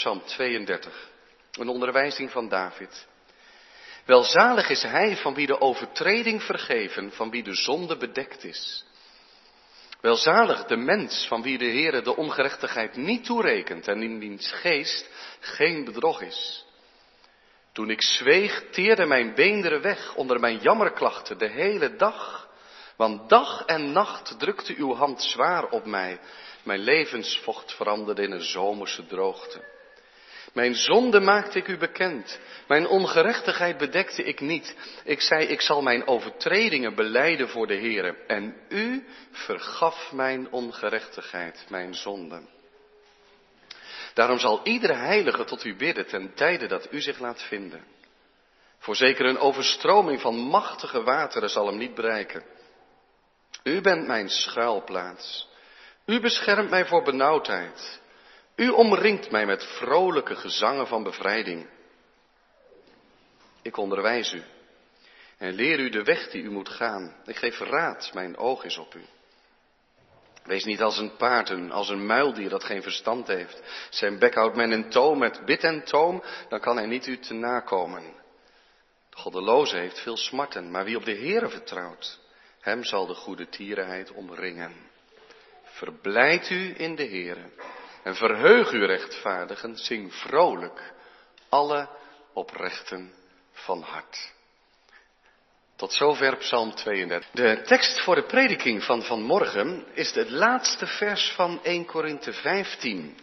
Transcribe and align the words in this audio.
Psalm 0.00 0.22
32. 0.24 1.10
Een 1.52 1.68
onderwijzing 1.68 2.30
van 2.30 2.48
David. 2.48 3.06
Welzalig 4.04 4.70
is 4.70 4.82
hij 4.82 5.16
van 5.16 5.34
wie 5.34 5.46
de 5.46 5.60
overtreding 5.60 6.42
vergeven, 6.42 7.12
van 7.12 7.30
wie 7.30 7.42
de 7.42 7.54
zonde 7.54 7.96
bedekt 7.96 8.44
is. 8.44 8.84
Welzalig 10.00 10.64
de 10.64 10.76
mens 10.76 11.26
van 11.26 11.42
wie 11.42 11.58
de 11.58 11.64
Heere 11.64 12.02
de 12.02 12.16
ongerechtigheid 12.16 12.96
niet 12.96 13.24
toerekent 13.24 13.88
en 13.88 14.02
in 14.02 14.18
wiens 14.18 14.52
geest 14.52 15.08
geen 15.40 15.84
bedrog 15.84 16.22
is. 16.22 16.64
Toen 17.72 17.90
ik 17.90 18.02
zweeg, 18.02 18.64
teerde 18.70 19.06
mijn 19.06 19.34
beenderen 19.34 19.82
weg 19.82 20.14
onder 20.14 20.40
mijn 20.40 20.58
jammerklachten 20.58 21.38
de 21.38 21.48
hele 21.48 21.96
dag. 21.96 22.48
Want 22.96 23.28
dag 23.28 23.64
en 23.64 23.92
nacht 23.92 24.38
drukte 24.38 24.74
uw 24.76 24.94
hand 24.94 25.22
zwaar 25.22 25.68
op 25.68 25.86
mij. 25.86 26.20
Mijn 26.62 26.80
levensvocht 26.80 27.72
veranderde 27.72 28.22
in 28.22 28.32
een 28.32 28.42
zomerse 28.44 29.06
droogte. 29.06 29.78
Mijn 30.52 30.74
zonde 30.74 31.20
maakte 31.20 31.58
ik 31.58 31.68
u 31.68 31.76
bekend. 31.76 32.40
Mijn 32.68 32.86
ongerechtigheid 32.86 33.78
bedekte 33.78 34.22
ik 34.22 34.40
niet. 34.40 34.76
Ik 35.04 35.20
zei, 35.20 35.46
ik 35.46 35.60
zal 35.60 35.82
mijn 35.82 36.06
overtredingen 36.06 36.94
beleiden 36.94 37.48
voor 37.48 37.66
de 37.66 37.76
Heere. 37.76 38.16
En 38.26 38.56
u 38.68 39.06
vergaf 39.30 40.12
mijn 40.12 40.52
ongerechtigheid, 40.52 41.66
mijn 41.68 41.94
zonde. 41.94 42.42
Daarom 44.14 44.38
zal 44.38 44.60
iedere 44.62 44.94
heilige 44.94 45.44
tot 45.44 45.64
u 45.64 45.76
bidden 45.76 46.06
ten 46.06 46.34
tijde 46.34 46.66
dat 46.66 46.92
u 46.92 47.00
zich 47.00 47.18
laat 47.18 47.42
vinden. 47.42 47.84
Voorzeker 48.78 49.26
een 49.26 49.38
overstroming 49.38 50.20
van 50.20 50.34
machtige 50.36 51.02
wateren 51.02 51.50
zal 51.50 51.66
hem 51.66 51.76
niet 51.76 51.94
bereiken. 51.94 52.44
U 53.62 53.80
bent 53.80 54.06
mijn 54.06 54.28
schuilplaats. 54.28 55.48
U 56.06 56.20
beschermt 56.20 56.70
mij 56.70 56.86
voor 56.86 57.02
benauwdheid. 57.02 57.99
U 58.60 58.68
omringt 58.68 59.30
mij 59.30 59.46
met 59.46 59.64
vrolijke 59.64 60.36
gezangen 60.36 60.86
van 60.86 61.02
bevrijding. 61.02 61.68
Ik 63.62 63.76
onderwijs 63.76 64.32
u 64.32 64.42
en 65.38 65.52
leer 65.52 65.78
u 65.78 65.90
de 65.90 66.02
weg 66.02 66.30
die 66.30 66.42
u 66.42 66.50
moet 66.50 66.68
gaan. 66.68 67.14
Ik 67.24 67.36
geef 67.36 67.58
raad, 67.58 68.10
mijn 68.14 68.36
oog 68.36 68.64
is 68.64 68.78
op 68.78 68.94
u. 68.94 69.04
Wees 70.44 70.64
niet 70.64 70.82
als 70.82 70.98
een 70.98 71.16
paard, 71.16 71.70
als 71.70 71.88
een 71.88 72.06
muildier 72.06 72.48
dat 72.48 72.64
geen 72.64 72.82
verstand 72.82 73.26
heeft. 73.26 73.62
Zijn 73.90 74.18
bek 74.18 74.34
houdt 74.34 74.56
men 74.56 74.72
in 74.72 74.90
toom 74.90 75.18
met 75.18 75.44
bit 75.44 75.64
en 75.64 75.84
toom, 75.84 76.22
dan 76.48 76.60
kan 76.60 76.76
hij 76.76 76.86
niet 76.86 77.06
u 77.06 77.18
te 77.18 77.34
nakomen. 77.34 78.02
De 79.10 79.16
goddeloze 79.16 79.76
heeft 79.76 80.00
veel 80.00 80.16
smarten, 80.16 80.70
maar 80.70 80.84
wie 80.84 80.96
op 80.96 81.04
de 81.04 81.16
Heere 81.16 81.48
vertrouwt, 81.48 82.20
hem 82.60 82.84
zal 82.84 83.06
de 83.06 83.14
goede 83.14 83.48
tierenheid 83.48 84.12
omringen. 84.12 84.74
Verblijd 85.62 86.50
u 86.50 86.74
in 86.76 86.96
de 86.96 87.06
Heere 87.06 87.50
en 88.02 88.14
verheug 88.16 88.72
u 88.72 88.86
rechtvaardigen, 88.86 89.76
zing 89.76 90.14
vrolijk 90.14 90.92
alle 91.48 91.88
oprechten 92.32 93.12
van 93.52 93.82
hart. 93.82 94.32
Tot 95.76 95.92
zover 95.92 96.36
Psalm 96.36 96.74
32. 96.74 97.30
De 97.32 97.62
tekst 97.66 98.00
voor 98.00 98.14
de 98.14 98.26
prediking 98.26 98.84
van 98.84 99.02
vanmorgen 99.02 99.84
is 99.94 100.14
het 100.14 100.30
laatste 100.30 100.86
vers 100.86 101.32
van 101.32 101.60
1 101.62 101.84
Korinthe 101.84 102.32
15. 102.32 103.18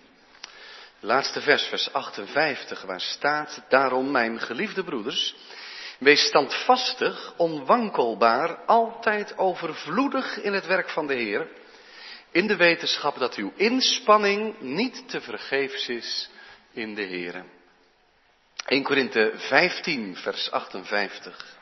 Laatste 0.99 1.41
vers, 1.41 1.63
vers 1.63 1.93
58, 1.93 2.81
waar 2.81 3.01
staat, 3.01 3.61
daarom 3.69 4.11
mijn 4.11 4.39
geliefde 4.39 4.83
broeders, 4.83 5.35
wees 5.99 6.25
standvastig, 6.25 7.33
onwankelbaar, 7.35 8.55
altijd 8.65 9.37
overvloedig 9.37 10.41
in 10.41 10.53
het 10.53 10.65
werk 10.65 10.89
van 10.89 11.07
de 11.07 11.13
Heer, 11.13 11.47
in 12.37 12.47
de 12.47 12.55
wetenschap 12.55 13.17
dat 13.17 13.35
uw 13.35 13.53
inspanning 13.55 14.59
niet 14.59 15.09
te 15.09 15.21
vergeefs 15.21 15.87
is 15.87 16.29
in 16.71 16.95
de 16.95 17.01
Heer. 17.01 17.45
1 18.65 18.83
Korinthe 18.83 19.33
15, 19.35 20.15
vers 20.15 20.51
58. 20.51 21.57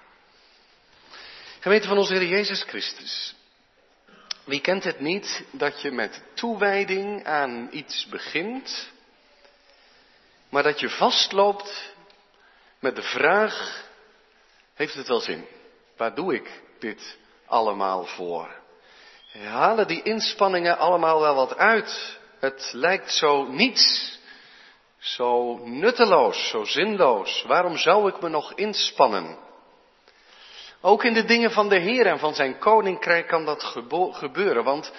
Gemeente 1.60 1.88
van 1.88 1.98
onze 1.98 2.14
Heer 2.14 2.28
Jezus 2.28 2.64
Christus. 2.64 3.36
Wie 4.44 4.62
kent 4.62 4.84
het 4.84 5.00
niet 5.00 5.44
dat 5.52 5.82
je 5.82 5.92
met 5.92 6.22
toewijding 6.34 7.26
aan 7.26 7.68
iets 7.72 8.06
begint, 8.06 8.92
maar 10.50 10.64
dat 10.64 10.80
je 10.80 10.90
vastloopt 10.90 11.94
met 12.80 12.96
de 12.96 13.04
vraag, 13.04 13.86
heeft 14.74 14.94
het 14.94 15.08
wel 15.08 15.20
zin? 15.20 15.46
Waar 15.98 16.16
doe 16.16 16.36
ik 16.36 16.62
dit 16.80 17.18
allemaal 17.46 18.06
voor? 18.06 18.64
Halen 19.44 19.88
die 19.88 20.04
inspanningen 20.04 20.78
allemaal 20.78 21.22
wel 21.22 21.36
wat 21.36 21.58
uit? 21.58 22.18
Het 22.40 22.70
lijkt 22.74 23.12
zo 23.12 23.44
niets, 23.44 24.20
zo 24.98 25.58
nutteloos, 25.64 26.50
zo 26.50 26.64
zinloos. 26.64 27.44
Waarom 27.48 27.78
zou 27.78 28.10
ik 28.10 28.22
me 28.22 28.30
nog 28.30 28.54
inspannen? 28.54 29.38
Ook 30.82 31.04
in 31.04 31.14
de 31.14 31.26
dingen 31.26 31.52
van 31.52 31.70
de 31.70 31.80
Heer 31.80 32.06
en 32.06 32.20
van 32.20 32.36
zijn 32.36 32.60
koninkrijk 32.60 33.28
kan 33.28 33.46
dat 33.46 33.64
gebeuren, 34.12 34.64
want 34.64 34.92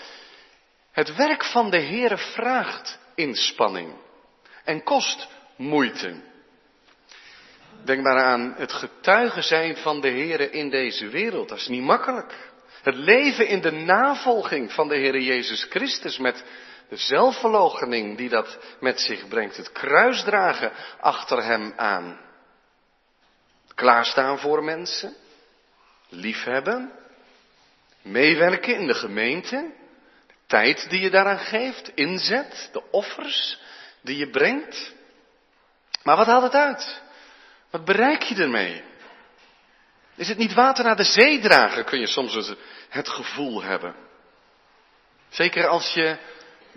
het 0.93 1.17
werk 1.17 1.45
van 1.45 1.71
de 1.71 1.79
Heer 1.79 2.19
vraagt 2.19 2.99
inspanning 3.15 3.93
en 4.65 4.83
kost 4.83 5.29
moeite. 5.57 6.23
Denk 7.85 8.03
maar 8.03 8.23
aan 8.23 8.55
het 8.57 8.73
getuigen 8.73 9.43
zijn 9.43 9.77
van 9.77 10.01
de 10.01 10.09
Heer 10.09 10.53
in 10.53 10.71
deze 10.71 11.09
wereld. 11.09 11.49
Dat 11.49 11.59
is 11.59 11.69
niet 11.69 11.83
makkelijk. 11.83 12.55
Het 12.87 12.95
leven 12.95 13.47
in 13.47 13.61
de 13.61 13.71
navolging 13.71 14.73
van 14.73 14.89
de 14.89 14.97
Heer 14.97 15.21
Jezus 15.21 15.67
Christus 15.71 16.19
met 16.19 16.45
de 16.89 16.97
zelfverloochening 16.97 18.17
die 18.17 18.29
dat 18.29 18.59
met 18.81 19.01
zich 19.01 19.29
brengt. 19.29 19.57
Het 19.57 19.73
kruisdragen 19.73 20.73
achter 21.01 21.45
Hem 21.45 21.73
aan. 21.77 22.21
Klaarstaan 23.75 24.39
voor 24.39 24.65
mensen 24.65 25.15
liefhebben, 26.09 26.93
meewerken 28.03 28.75
in 28.75 28.87
de 28.87 28.95
gemeente, 28.95 29.73
de 30.27 30.35
tijd 30.47 30.91
die 30.91 31.01
je 31.01 31.11
daaraan 31.11 31.39
geeft, 31.39 31.91
inzet, 31.95 32.69
de 32.73 32.83
offers 32.91 33.61
die 34.01 34.17
je 34.17 34.31
brengt. 34.31 34.93
Maar 36.03 36.17
wat 36.17 36.27
haalt 36.27 36.43
het 36.43 36.55
uit? 36.55 37.03
Wat 37.71 37.85
bereik 37.85 38.23
je 38.23 38.35
ermee? 38.35 38.83
Is 40.17 40.29
het 40.29 40.39
niet 40.39 40.55
water 40.55 40.85
naar 40.85 40.97
de 40.97 41.05
zee 41.05 41.41
dragen, 41.41 41.85
kun 41.85 42.01
je 42.01 42.07
soms 42.07 42.55
het 42.89 43.09
gevoel 43.09 43.63
hebben. 43.63 43.95
Zeker 45.29 45.67
als 45.67 45.93
je 45.95 46.17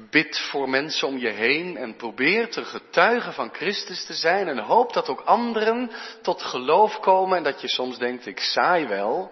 bidt 0.10 0.40
voor 0.40 0.70
mensen 0.70 1.08
om 1.08 1.18
je 1.18 1.30
heen 1.30 1.78
en 1.78 1.96
probeert 1.96 2.56
een 2.56 2.66
getuige 2.66 3.32
van 3.32 3.54
Christus 3.54 4.06
te 4.06 4.14
zijn 4.14 4.48
en 4.48 4.60
hoopt 4.60 4.94
dat 4.94 5.10
ook 5.10 5.22
anderen 5.22 5.92
tot 6.22 6.42
geloof 6.42 7.00
komen 7.00 7.38
en 7.38 7.44
dat 7.44 7.62
je 7.62 7.70
soms 7.70 7.98
denkt, 7.98 8.26
ik 8.26 8.40
saai 8.40 8.88
wel, 8.88 9.32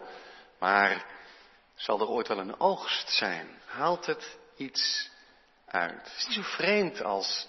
maar 0.59 1.05
zal 1.75 1.99
er 1.99 2.07
ooit 2.07 2.27
wel 2.27 2.39
een 2.39 2.59
oogst 2.59 3.09
zijn? 3.09 3.47
Haalt 3.65 4.05
het 4.05 4.37
iets 4.57 5.09
uit? 5.67 6.03
Het 6.03 6.13
is 6.17 6.25
niet 6.25 6.35
zo 6.35 6.41
vreemd 6.41 7.03
als 7.03 7.47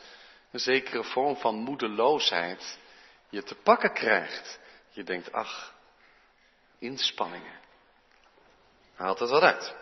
een 0.52 0.60
zekere 0.60 1.04
vorm 1.04 1.36
van 1.36 1.54
moedeloosheid 1.54 2.78
je 3.28 3.42
te 3.42 3.54
pakken 3.54 3.92
krijgt. 3.92 4.58
Je 4.91 5.04
denkt, 5.04 5.32
ach, 5.32 5.74
inspanningen. 6.78 7.59
Haalt 8.94 9.19
het 9.19 9.31
wat 9.31 9.43
uit? 9.43 9.75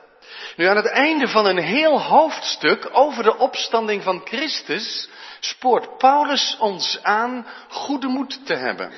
Nu 0.57 0.65
aan 0.65 0.77
het 0.77 0.87
einde 0.87 1.29
van 1.29 1.47
een 1.47 1.63
heel 1.63 2.03
hoofdstuk 2.03 2.89
over 2.93 3.23
de 3.23 3.37
opstanding 3.37 4.03
van 4.03 4.21
Christus 4.25 5.09
spoort 5.41 5.99
Paulus 5.99 6.57
ons 6.59 7.03
aan 7.03 7.47
goede 7.69 8.07
moed 8.07 8.47
te 8.47 8.55
hebben. 8.55 8.93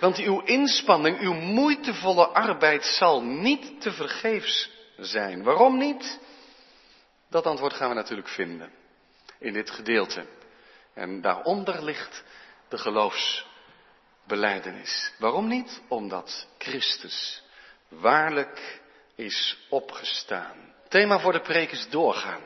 Want 0.00 0.18
uw 0.18 0.40
inspanning, 0.40 1.20
uw 1.20 1.32
moeitevolle 1.32 2.26
arbeid 2.26 2.84
zal 2.84 3.22
niet 3.22 3.80
te 3.80 3.92
vergeefs 3.92 4.70
zijn. 4.96 5.42
Waarom 5.42 5.78
niet? 5.78 6.18
Dat 7.30 7.46
antwoord 7.46 7.74
gaan 7.74 7.88
we 7.88 7.94
natuurlijk 7.94 8.28
vinden 8.28 8.72
in 9.38 9.52
dit 9.52 9.70
gedeelte. 9.70 10.26
En 10.94 11.20
daaronder 11.20 11.84
ligt 11.84 12.24
de 12.68 12.78
geloofsbeleidenis. 14.26 15.12
Waarom 15.18 15.48
niet? 15.48 15.80
Omdat 15.88 16.46
Christus 16.58 17.42
waarlijk 17.88 18.80
is 19.14 19.58
opgestaan. 19.68 20.72
Thema 20.88 21.18
voor 21.18 21.32
de 21.32 21.40
preek 21.40 21.70
is 21.70 21.88
doorgaan. 21.90 22.42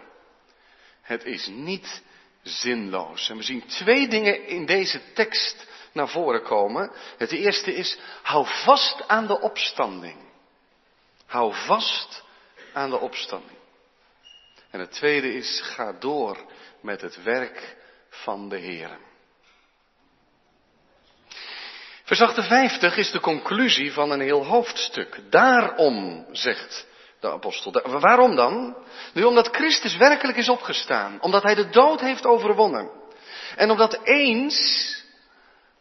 Het 1.02 1.24
is 1.24 1.46
niet 1.46 2.02
zinloos. 2.42 3.30
En 3.30 3.36
we 3.36 3.42
zien 3.42 3.66
twee 3.66 4.08
dingen 4.08 4.46
in 4.46 4.66
deze 4.66 5.12
tekst 5.12 5.66
naar 5.92 6.08
voren 6.08 6.42
komen. 6.42 6.90
Het 7.16 7.32
eerste 7.32 7.74
is, 7.74 7.98
hou 8.22 8.46
vast 8.46 9.08
aan 9.08 9.26
de 9.26 9.40
opstanding. 9.40 10.16
Hou 11.26 11.54
vast 11.54 12.22
aan 12.72 12.90
de 12.90 12.98
opstanding. 12.98 13.58
En 14.70 14.80
het 14.80 14.92
tweede 14.92 15.34
is, 15.34 15.60
ga 15.60 15.92
door 15.92 16.46
met 16.80 17.00
het 17.00 17.22
werk 17.22 17.76
van 18.10 18.48
de 18.48 18.56
Heer. 18.56 18.98
Vers 22.08 22.20
58 22.20 22.96
is 22.96 23.10
de 23.10 23.20
conclusie 23.20 23.92
van 23.92 24.10
een 24.10 24.20
heel 24.20 24.44
hoofdstuk. 24.44 25.20
Daarom, 25.30 26.26
zegt 26.32 26.86
de 27.20 27.30
apostel. 27.30 27.72
Waarom 28.00 28.36
dan? 28.36 28.76
Nu 29.12 29.24
omdat 29.24 29.48
Christus 29.48 29.96
werkelijk 29.96 30.38
is 30.38 30.48
opgestaan. 30.48 31.20
Omdat 31.20 31.42
hij 31.42 31.54
de 31.54 31.68
dood 31.68 32.00
heeft 32.00 32.26
overwonnen. 32.26 32.90
En 33.56 33.70
omdat 33.70 34.00
eens 34.02 35.02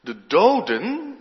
de 0.02 0.26
doden 0.26 1.18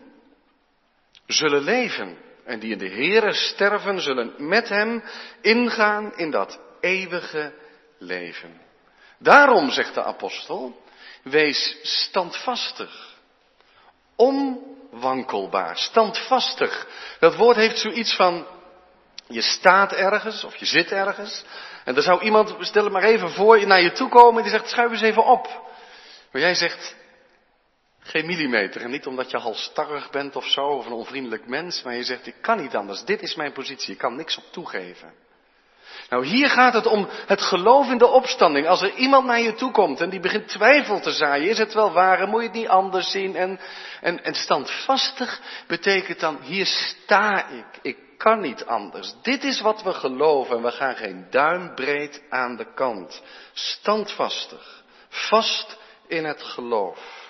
zullen 1.26 1.62
leven. 1.62 2.18
En 2.44 2.58
die 2.58 2.72
in 2.72 2.78
de 2.78 2.90
Heere 2.90 3.32
sterven, 3.32 4.00
zullen 4.00 4.34
met 4.38 4.68
hem 4.68 5.04
ingaan 5.40 6.16
in 6.16 6.30
dat 6.30 6.58
eeuwige 6.80 7.52
leven. 7.98 8.60
Daarom, 9.18 9.70
zegt 9.70 9.94
de 9.94 10.02
apostel, 10.02 10.82
wees 11.22 11.78
standvastig. 11.82 13.14
Onwankelbaar, 14.92 15.76
standvastig. 15.76 16.86
Dat 17.20 17.36
woord 17.36 17.56
heeft 17.56 17.78
zoiets 17.78 18.14
van, 18.14 18.46
je 19.26 19.42
staat 19.42 19.92
ergens 19.92 20.44
of 20.44 20.56
je 20.56 20.66
zit 20.66 20.90
ergens. 20.90 21.44
En 21.84 21.96
er 21.96 22.02
zou 22.02 22.22
iemand, 22.22 22.56
stel 22.58 22.84
het 22.84 22.92
maar 22.92 23.02
even 23.02 23.30
voor, 23.30 23.66
naar 23.66 23.82
je 23.82 23.92
toe 23.92 24.08
komen 24.08 24.36
en 24.36 24.42
die 24.42 24.58
zegt, 24.58 24.68
schuif 24.68 24.90
eens 24.90 25.00
even 25.00 25.24
op. 25.24 25.46
Maar 26.32 26.42
jij 26.42 26.54
zegt, 26.54 26.96
geen 28.00 28.26
millimeter. 28.26 28.80
En 28.82 28.90
niet 28.90 29.06
omdat 29.06 29.30
je 29.30 29.36
halstarrig 29.36 30.10
bent 30.10 30.36
of 30.36 30.46
zo, 30.46 30.66
of 30.66 30.86
een 30.86 30.92
onvriendelijk 30.92 31.46
mens, 31.46 31.82
maar 31.82 31.94
je 31.94 32.04
zegt, 32.04 32.26
ik 32.26 32.36
kan 32.40 32.60
niet 32.60 32.76
anders. 32.76 33.04
Dit 33.04 33.22
is 33.22 33.34
mijn 33.34 33.52
positie, 33.52 33.92
ik 33.92 33.98
kan 33.98 34.16
niks 34.16 34.36
op 34.36 34.44
toegeven. 34.50 35.14
Nou, 36.08 36.26
hier 36.26 36.50
gaat 36.50 36.74
het 36.74 36.86
om 36.86 37.08
het 37.26 37.40
geloof 37.40 37.90
in 37.90 37.98
de 37.98 38.06
opstanding. 38.06 38.66
Als 38.66 38.82
er 38.82 38.94
iemand 38.94 39.26
naar 39.26 39.40
je 39.40 39.54
toe 39.54 39.70
komt 39.70 40.00
en 40.00 40.10
die 40.10 40.20
begint 40.20 40.48
twijfel 40.48 41.00
te 41.00 41.10
zaaien, 41.10 41.48
is 41.48 41.58
het 41.58 41.74
wel 41.74 41.92
waar, 41.92 42.28
moet 42.28 42.40
je 42.40 42.46
het 42.46 42.56
niet 42.56 42.68
anders 42.68 43.10
zien? 43.10 43.36
En, 43.36 43.60
en, 44.00 44.24
en 44.24 44.34
standvastig 44.34 45.40
betekent 45.66 46.20
dan, 46.20 46.38
hier 46.42 46.66
sta 46.66 47.48
ik, 47.48 47.66
ik 47.82 47.96
kan 48.16 48.40
niet 48.40 48.64
anders. 48.64 49.14
Dit 49.22 49.44
is 49.44 49.60
wat 49.60 49.82
we 49.82 49.92
geloven 49.92 50.56
en 50.56 50.62
we 50.62 50.70
gaan 50.70 50.96
geen 50.96 51.26
duimbreed 51.30 52.22
aan 52.30 52.56
de 52.56 52.72
kant. 52.74 53.22
Standvastig, 53.52 54.82
vast 55.08 55.76
in 56.06 56.24
het 56.24 56.42
geloof. 56.42 57.25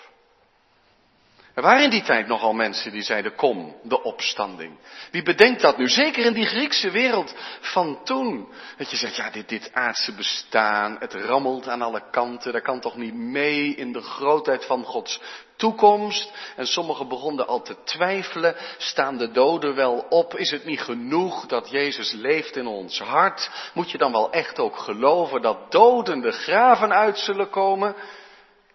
Er 1.57 1.63
waren 1.63 1.83
in 1.83 1.91
die 1.91 2.03
tijd 2.03 2.27
nogal 2.27 2.53
mensen 2.53 2.93
die 2.93 3.03
zeiden, 3.03 3.35
kom, 3.35 3.77
de 3.83 4.03
opstanding. 4.03 4.79
Wie 5.11 5.23
bedenkt 5.23 5.61
dat 5.61 5.79
nu? 5.79 5.89
Zeker 5.89 6.25
in 6.25 6.33
die 6.33 6.47
Griekse 6.47 6.91
wereld 6.91 7.35
van 7.61 8.05
toen. 8.05 8.49
Dat 8.77 8.91
je 8.91 8.97
zegt, 8.97 9.17
ja, 9.17 9.31
dit, 9.31 9.49
dit 9.49 9.71
aardse 9.73 10.13
bestaan, 10.15 10.97
het 10.99 11.15
rammelt 11.15 11.69
aan 11.69 11.83
alle 11.83 12.11
kanten, 12.11 12.53
dat 12.53 12.63
kan 12.63 12.81
toch 12.81 12.97
niet 12.97 13.15
mee 13.15 13.75
in 13.75 13.93
de 13.93 14.01
grootheid 14.01 14.65
van 14.65 14.85
Gods 14.85 15.21
toekomst. 15.57 16.33
En 16.57 16.67
sommigen 16.67 17.09
begonnen 17.09 17.47
al 17.47 17.63
te 17.63 17.77
twijfelen, 17.85 18.57
staan 18.79 19.17
de 19.17 19.31
doden 19.31 19.75
wel 19.75 20.07
op? 20.09 20.35
Is 20.35 20.51
het 20.51 20.65
niet 20.65 20.81
genoeg 20.81 21.47
dat 21.47 21.71
Jezus 21.71 22.13
leeft 22.13 22.57
in 22.57 22.67
ons 22.67 22.99
hart? 22.99 23.51
Moet 23.75 23.91
je 23.91 23.99
dan 23.99 24.13
wel 24.13 24.33
echt 24.33 24.59
ook 24.59 24.77
geloven 24.77 25.43
dat 25.43 25.71
doden 25.73 26.21
de 26.21 26.33
graven 26.33 26.93
uit 26.93 27.19
zullen 27.19 27.51
komen? 27.51 27.97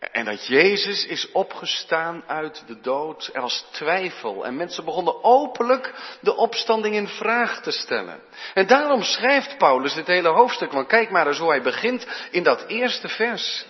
En 0.02 0.26
dat 0.26 0.48
Jezus 0.48 1.06
is 1.06 1.32
opgestaan 1.32 2.24
uit 2.28 2.64
de 2.68 2.80
dood. 2.82 3.30
Er 3.34 3.42
was 3.42 3.66
twijfel 3.72 4.46
en 4.46 4.56
mensen 4.56 4.86
begonnen 4.86 5.24
openlijk 5.24 5.94
de 6.22 6.36
opstanding 6.36 6.96
in 6.96 7.08
vraag 7.08 7.62
te 7.62 7.72
stellen. 7.72 8.20
En 8.54 8.68
daarom 8.68 9.04
schrijft 9.04 9.58
Paulus 9.58 9.94
dit 9.94 10.08
hele 10.08 10.28
hoofdstuk, 10.28 10.72
want 10.72 10.88
kijk 10.88 11.10
maar 11.10 11.28
eens 11.28 11.38
hoe 11.38 11.50
hij 11.50 11.62
begint 11.62 12.08
in 12.32 12.44
dat 12.44 12.66
eerste 12.68 13.08
vers. 13.08 13.66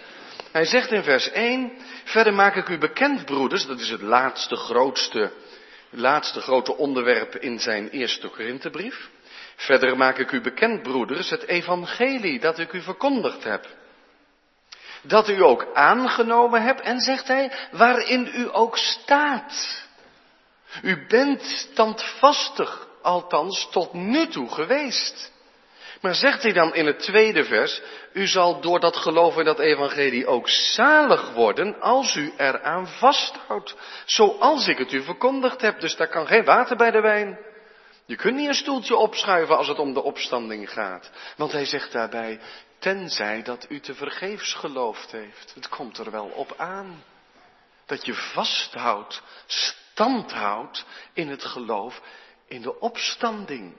Hij 0.51 0.65
zegt 0.65 0.91
in 0.91 1.03
vers 1.03 1.31
1, 1.31 1.71
verder 2.03 2.33
maak 2.33 2.55
ik 2.55 2.69
u 2.69 2.77
bekend 2.77 3.25
broeders, 3.25 3.65
dat 3.65 3.79
is 3.79 3.89
het 3.89 4.01
laatste 4.01 4.55
grootste, 4.55 5.31
laatste 5.89 6.41
grote 6.41 6.77
onderwerp 6.77 7.35
in 7.35 7.59
zijn 7.59 7.89
eerste 7.89 8.27
Korinthebrief. 8.27 9.09
Verder 9.55 9.97
maak 9.97 10.17
ik 10.17 10.31
u 10.31 10.41
bekend 10.41 10.81
broeders 10.81 11.29
het 11.29 11.47
evangelie 11.47 12.39
dat 12.39 12.59
ik 12.59 12.73
u 12.73 12.81
verkondigd 12.81 13.43
heb 13.43 13.67
dat 15.01 15.29
u 15.29 15.43
ook 15.43 15.67
aangenomen 15.73 16.61
hebt 16.61 16.81
en 16.81 16.99
zegt 16.99 17.27
hij, 17.27 17.51
waarin 17.71 18.31
u 18.33 18.47
ook 18.51 18.77
staat. 18.77 19.83
U 20.81 21.05
bent 21.07 21.41
standvastig, 21.43 22.87
althans 23.01 23.67
tot 23.71 23.93
nu 23.93 24.27
toe 24.27 24.49
geweest. 24.49 25.31
Maar 26.01 26.15
zegt 26.15 26.43
hij 26.43 26.53
dan 26.53 26.73
in 26.73 26.85
het 26.85 26.99
tweede 26.99 27.43
vers, 27.43 27.81
u 28.13 28.27
zal 28.27 28.61
door 28.61 28.79
dat 28.79 28.95
geloof 28.95 29.37
in 29.37 29.45
dat 29.45 29.59
evangelie 29.59 30.27
ook 30.27 30.49
zalig 30.49 31.33
worden 31.33 31.79
als 31.79 32.15
u 32.15 32.33
eraan 32.37 32.87
vasthoudt, 32.87 33.75
zoals 34.05 34.67
ik 34.67 34.77
het 34.77 34.91
u 34.91 35.03
verkondigd 35.03 35.61
heb. 35.61 35.79
Dus 35.79 35.95
daar 35.95 36.07
kan 36.07 36.27
geen 36.27 36.45
water 36.45 36.75
bij 36.75 36.91
de 36.91 37.01
wijn. 37.01 37.39
Je 38.05 38.15
kunt 38.15 38.35
niet 38.35 38.47
een 38.47 38.53
stoeltje 38.53 38.95
opschuiven 38.95 39.57
als 39.57 39.67
het 39.67 39.79
om 39.79 39.93
de 39.93 40.03
opstanding 40.03 40.71
gaat. 40.71 41.09
Want 41.37 41.51
hij 41.51 41.65
zegt 41.65 41.91
daarbij, 41.91 42.39
Tenzij 42.81 43.41
dat 43.41 43.65
u 43.69 43.79
te 43.79 43.93
vergeefs 43.93 44.53
geloofd 44.53 45.11
heeft. 45.11 45.53
Het 45.55 45.69
komt 45.69 45.97
er 45.97 46.11
wel 46.11 46.25
op 46.25 46.53
aan. 46.57 47.03
Dat 47.85 48.05
je 48.05 48.13
vasthoudt, 48.13 49.21
standhoudt 49.45 50.85
in 51.13 51.29
het 51.29 51.43
geloof, 51.43 52.01
in 52.47 52.61
de 52.61 52.79
opstanding. 52.79 53.73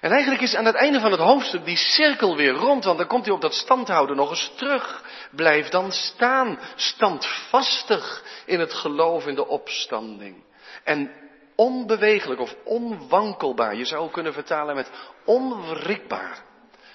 En 0.00 0.10
eigenlijk 0.10 0.42
is 0.42 0.54
aan 0.54 0.64
het 0.64 0.74
einde 0.74 1.00
van 1.00 1.10
het 1.10 1.20
hoofdstuk 1.20 1.64
die 1.64 1.76
cirkel 1.76 2.36
weer 2.36 2.52
rond, 2.52 2.84
want 2.84 2.98
dan 2.98 3.06
komt 3.06 3.24
hij 3.24 3.34
op 3.34 3.40
dat 3.40 3.54
standhouden 3.54 4.16
nog 4.16 4.30
eens 4.30 4.52
terug. 4.56 5.04
Blijf 5.30 5.68
dan 5.68 5.92
staan, 5.92 6.58
standvastig 6.74 8.24
in 8.46 8.60
het 8.60 8.74
geloof 8.74 9.26
in 9.26 9.34
de 9.34 9.46
opstanding. 9.46 10.44
En 10.84 11.12
onbewegelijk 11.56 12.40
of 12.40 12.54
onwankelbaar, 12.64 13.74
je 13.74 13.84
zou 13.84 14.10
kunnen 14.10 14.32
vertalen 14.32 14.74
met 14.74 14.90
onwrikbaar. 15.24 16.46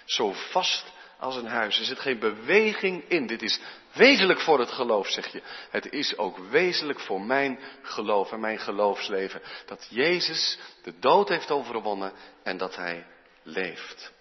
Zo 0.05 0.31
vast 0.31 0.92
als 1.23 1.35
een 1.35 1.47
huis. 1.47 1.79
Er 1.79 1.85
zit 1.85 1.99
geen 1.99 2.19
beweging 2.19 3.03
in. 3.07 3.27
Dit 3.27 3.41
is 3.41 3.59
wezenlijk 3.93 4.39
voor 4.39 4.59
het 4.59 4.71
geloof, 4.71 5.07
zeg 5.07 5.27
je. 5.27 5.41
Het 5.69 5.91
is 5.91 6.17
ook 6.17 6.37
wezenlijk 6.37 6.99
voor 6.99 7.21
mijn 7.21 7.59
geloof 7.81 8.31
en 8.31 8.39
mijn 8.39 8.59
geloofsleven. 8.59 9.41
Dat 9.65 9.87
Jezus 9.89 10.57
de 10.83 10.99
dood 10.99 11.29
heeft 11.29 11.51
overwonnen 11.51 12.13
en 12.43 12.57
dat 12.57 12.75
Hij 12.75 13.05
leeft. 13.43 14.11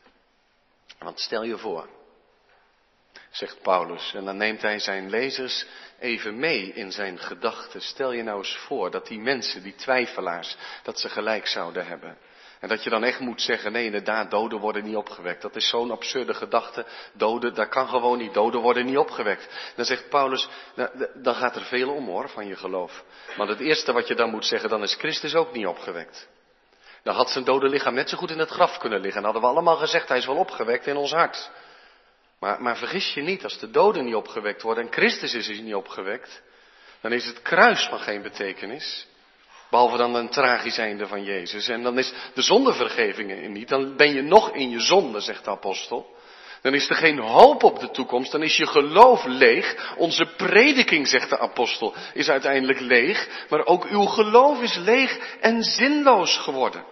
Want 0.98 1.20
stel 1.20 1.42
je 1.42 1.58
voor, 1.58 1.88
zegt 3.30 3.62
Paulus, 3.62 4.14
en 4.14 4.24
dan 4.24 4.36
neemt 4.36 4.62
hij 4.62 4.78
zijn 4.78 5.10
lezers 5.10 5.66
even 5.98 6.38
mee 6.38 6.72
in 6.72 6.92
zijn 6.92 7.18
gedachten. 7.18 7.80
Stel 7.80 8.12
je 8.12 8.22
nou 8.22 8.38
eens 8.38 8.56
voor 8.56 8.90
dat 8.90 9.06
die 9.06 9.18
mensen, 9.18 9.62
die 9.62 9.74
twijfelaars, 9.74 10.56
dat 10.82 11.00
ze 11.00 11.08
gelijk 11.08 11.46
zouden 11.46 11.86
hebben. 11.86 12.18
En 12.62 12.68
dat 12.68 12.84
je 12.84 12.90
dan 12.90 13.04
echt 13.04 13.20
moet 13.20 13.42
zeggen, 13.42 13.72
nee 13.72 13.84
inderdaad, 13.84 14.30
doden 14.30 14.58
worden 14.58 14.84
niet 14.84 14.96
opgewekt. 14.96 15.42
Dat 15.42 15.56
is 15.56 15.68
zo'n 15.68 15.90
absurde 15.90 16.34
gedachte. 16.34 16.86
Doden, 17.12 17.54
dat 17.54 17.68
kan 17.68 17.88
gewoon 17.88 18.18
niet. 18.18 18.34
Doden 18.34 18.60
worden 18.60 18.84
niet 18.84 18.96
opgewekt. 18.96 19.72
Dan 19.76 19.84
zegt 19.84 20.08
Paulus, 20.08 20.48
nou, 20.74 21.08
dan 21.14 21.34
gaat 21.34 21.56
er 21.56 21.64
veel 21.64 21.90
om 21.90 22.06
hoor, 22.06 22.28
van 22.28 22.46
je 22.46 22.56
geloof. 22.56 23.04
Maar 23.36 23.48
het 23.48 23.60
eerste 23.60 23.92
wat 23.92 24.08
je 24.08 24.14
dan 24.14 24.30
moet 24.30 24.46
zeggen, 24.46 24.68
dan 24.68 24.82
is 24.82 24.94
Christus 24.94 25.34
ook 25.34 25.52
niet 25.52 25.66
opgewekt. 25.66 26.28
Dan 27.02 27.14
had 27.14 27.30
zijn 27.30 27.44
dode 27.44 27.68
lichaam 27.68 27.94
net 27.94 28.08
zo 28.08 28.16
goed 28.16 28.30
in 28.30 28.38
het 28.38 28.50
graf 28.50 28.78
kunnen 28.78 29.00
liggen. 29.00 29.18
En 29.18 29.24
hadden 29.24 29.42
we 29.42 29.48
allemaal 29.48 29.76
gezegd, 29.76 30.08
hij 30.08 30.18
is 30.18 30.26
wel 30.26 30.36
opgewekt 30.36 30.86
in 30.86 30.96
ons 30.96 31.12
hart. 31.12 31.50
Maar, 32.38 32.62
maar 32.62 32.76
vergis 32.76 33.14
je 33.14 33.22
niet, 33.22 33.44
als 33.44 33.58
de 33.58 33.70
doden 33.70 34.04
niet 34.04 34.14
opgewekt 34.14 34.62
worden 34.62 34.84
en 34.84 34.92
Christus 34.92 35.34
is 35.34 35.60
niet 35.60 35.74
opgewekt, 35.74 36.42
dan 37.00 37.12
is 37.12 37.26
het 37.26 37.42
kruis 37.42 37.86
van 37.86 37.98
geen 37.98 38.22
betekenis. 38.22 39.06
Behalve 39.72 39.96
dan 39.96 40.14
een 40.14 40.28
tragisch 40.28 40.78
einde 40.78 41.06
van 41.06 41.24
Jezus. 41.24 41.68
En 41.68 41.82
dan 41.82 41.98
is 41.98 42.12
de 42.34 42.42
zondevergeving 42.42 43.48
niet. 43.48 43.68
Dan 43.68 43.96
ben 43.96 44.14
je 44.14 44.22
nog 44.22 44.50
in 44.50 44.70
je 44.70 44.80
zonde, 44.80 45.20
zegt 45.20 45.44
de 45.44 45.50
apostel. 45.50 46.16
Dan 46.62 46.74
is 46.74 46.88
er 46.88 46.96
geen 46.96 47.18
hoop 47.18 47.62
op 47.62 47.78
de 47.78 47.90
toekomst. 47.90 48.32
Dan 48.32 48.42
is 48.42 48.56
je 48.56 48.66
geloof 48.66 49.24
leeg. 49.24 49.94
Onze 49.96 50.34
prediking, 50.36 51.08
zegt 51.08 51.30
de 51.30 51.38
apostel, 51.38 51.94
is 52.14 52.28
uiteindelijk 52.28 52.80
leeg. 52.80 53.46
Maar 53.48 53.66
ook 53.66 53.84
uw 53.84 54.04
geloof 54.04 54.60
is 54.60 54.76
leeg 54.76 55.36
en 55.40 55.62
zinloos 55.62 56.36
geworden. 56.36 56.84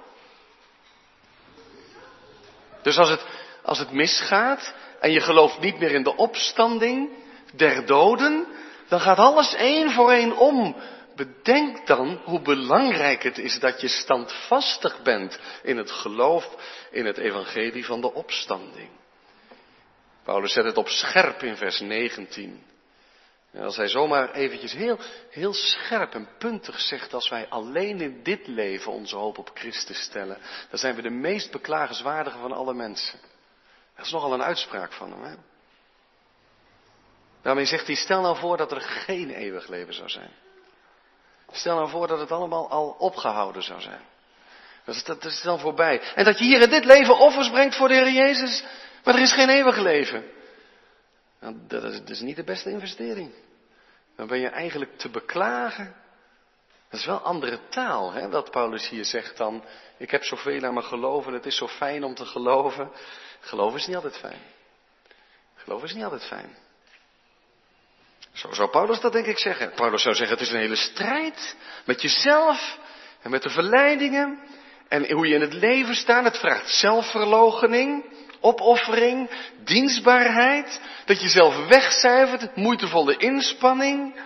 Dus 2.82 2.98
als 2.98 3.08
het, 3.08 3.24
als 3.62 3.78
het 3.78 3.92
misgaat 3.92 4.74
en 5.00 5.12
je 5.12 5.20
gelooft 5.20 5.60
niet 5.60 5.78
meer 5.78 5.90
in 5.90 6.02
de 6.02 6.16
opstanding 6.16 7.10
der 7.52 7.86
doden, 7.86 8.46
dan 8.88 9.00
gaat 9.00 9.18
alles 9.18 9.54
één 9.54 9.90
voor 9.90 10.10
één 10.10 10.36
om. 10.36 10.76
Bedenk 11.20 11.86
dan 11.86 12.20
hoe 12.24 12.40
belangrijk 12.40 13.22
het 13.22 13.38
is 13.38 13.58
dat 13.58 13.80
je 13.80 13.88
standvastig 13.88 15.02
bent 15.02 15.38
in 15.62 15.76
het 15.76 15.90
geloof 15.90 16.56
in 16.90 17.06
het 17.06 17.18
evangelie 17.18 17.84
van 17.84 18.00
de 18.00 18.12
opstanding. 18.12 18.88
Paulus 20.22 20.52
zet 20.52 20.64
het 20.64 20.76
op 20.76 20.88
scherp 20.88 21.42
in 21.42 21.56
vers 21.56 21.80
19. 21.80 22.62
En 23.52 23.62
als 23.62 23.76
hij 23.76 23.88
zomaar 23.88 24.32
eventjes 24.32 24.72
heel, 24.72 24.98
heel 25.30 25.52
scherp 25.52 26.14
en 26.14 26.28
puntig 26.38 26.80
zegt, 26.80 27.14
als 27.14 27.28
wij 27.28 27.48
alleen 27.48 28.00
in 28.00 28.22
dit 28.22 28.46
leven 28.46 28.92
onze 28.92 29.16
hoop 29.16 29.38
op 29.38 29.50
Christus 29.54 30.02
stellen, 30.02 30.38
dan 30.70 30.78
zijn 30.78 30.94
we 30.94 31.02
de 31.02 31.10
meest 31.10 31.50
beklagenswaardige 31.50 32.38
van 32.38 32.52
alle 32.52 32.74
mensen. 32.74 33.18
Dat 33.96 34.06
is 34.06 34.12
nogal 34.12 34.32
een 34.32 34.42
uitspraak 34.42 34.92
van 34.92 35.12
hem. 35.12 35.22
Hè? 35.22 35.34
Daarmee 37.42 37.64
zegt 37.64 37.86
hij, 37.86 37.96
stel 37.96 38.20
nou 38.20 38.36
voor 38.36 38.56
dat 38.56 38.72
er 38.72 38.80
geen 38.80 39.30
eeuwig 39.30 39.68
leven 39.68 39.94
zou 39.94 40.08
zijn. 40.08 40.30
Stel 41.52 41.76
nou 41.76 41.88
voor 41.88 42.06
dat 42.06 42.18
het 42.18 42.30
allemaal 42.30 42.68
al 42.70 42.96
opgehouden 42.98 43.62
zou 43.62 43.80
zijn. 43.80 44.00
Dat 44.84 45.02
dat 45.06 45.24
is 45.24 45.42
dan 45.42 45.58
voorbij. 45.58 46.00
En 46.14 46.24
dat 46.24 46.38
je 46.38 46.44
hier 46.44 46.60
in 46.60 46.70
dit 46.70 46.84
leven 46.84 47.18
offers 47.18 47.50
brengt 47.50 47.76
voor 47.76 47.88
de 47.88 47.94
Heer 47.94 48.10
Jezus. 48.10 48.64
Maar 49.04 49.14
er 49.14 49.20
is 49.20 49.32
geen 49.32 49.48
eeuwig 49.48 49.76
leven. 49.76 50.24
Nou, 51.40 51.54
dat, 51.68 51.82
is, 51.84 52.00
is 52.06 52.20
niet 52.20 52.36
de 52.36 52.44
beste 52.44 52.70
investering. 52.70 53.32
dan 54.16 54.26
ben 54.26 54.38
je 54.38 54.48
eigenlijk 54.48 54.98
te 54.98 55.08
beklagen. 55.08 55.94
Dat 56.90 57.00
is 57.00 57.06
wel 57.06 57.18
andere 57.18 57.58
taal, 57.68 58.12
hè, 58.12 58.28
wat 58.28 58.50
Paulus 58.50 58.88
hier 58.88 59.04
zegt 59.04 59.36
dan. 59.36 59.64
Ik 59.96 60.10
heb 60.10 60.24
zoveel 60.24 60.64
aan 60.64 60.74
me 60.74 60.82
geloven, 60.82 61.32
het 61.32 61.46
is 61.46 61.56
zo 61.56 61.68
fijn 61.68 62.04
om 62.04 62.14
te 62.14 62.26
geloven. 62.26 62.90
Geloven 63.40 63.78
is 63.78 63.86
niet 63.86 63.96
altijd 63.96 64.16
fijn. 64.16 64.40
Geloven 65.54 65.88
is 65.88 65.94
niet 65.94 66.04
altijd 66.04 66.24
fijn. 66.24 66.56
Zo 68.40 68.52
zou 68.52 68.70
Paulus 68.70 69.00
dat 69.00 69.12
denk 69.12 69.26
ik 69.26 69.38
zeggen. 69.38 69.72
Paulus 69.74 70.02
zou 70.02 70.14
zeggen, 70.14 70.36
het 70.36 70.46
is 70.46 70.52
een 70.52 70.60
hele 70.60 70.76
strijd 70.76 71.56
met 71.84 72.02
jezelf 72.02 72.78
en 73.22 73.30
met 73.30 73.42
de 73.42 73.50
verleidingen 73.50 74.38
en 74.88 75.12
hoe 75.12 75.28
je 75.28 75.34
in 75.34 75.40
het 75.40 75.52
leven 75.52 75.94
staat. 75.94 76.24
Het 76.24 76.38
vraagt 76.38 76.70
zelfverloochening, 76.70 78.04
opoffering, 78.40 79.30
dienstbaarheid, 79.64 80.80
dat 81.04 81.20
je 81.20 81.28
zelf 81.28 81.66
wegcijfert, 81.66 82.56
moeitevolle 82.56 83.16
inspanning. 83.16 84.20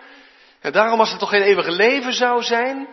En 0.61 0.73
daarom 0.73 1.01
als 1.01 1.11
het 1.11 1.19
toch 1.19 1.31
geen 1.31 1.43
eeuwige 1.43 1.73
leven 1.73 2.13
zou 2.13 2.43
zijn, 2.43 2.89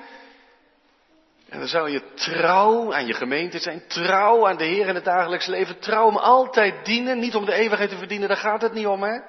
en 1.50 1.60
dan 1.60 1.68
zou 1.68 1.90
je 1.90 2.14
trouw 2.14 2.94
aan 2.94 3.06
je 3.06 3.14
gemeente 3.14 3.60
zijn, 3.60 3.84
trouw 3.88 4.48
aan 4.48 4.58
de 4.58 4.64
Heer 4.66 4.88
in 4.88 4.96
het 4.96 5.06
dagelijks 5.06 5.46
leven, 5.46 5.80
trouw 5.80 6.06
om 6.06 6.18
altijd 6.18 6.86
dienen, 6.86 7.20
niet 7.20 7.36
om 7.36 7.46
de 7.46 7.54
eeuwigheid 7.54 7.90
te 7.90 7.98
verdienen, 7.98 8.28
daar 8.28 8.38
gaat 8.38 8.62
het 8.62 8.74
niet 8.74 8.88
om, 8.88 9.04
hè? 9.04 9.20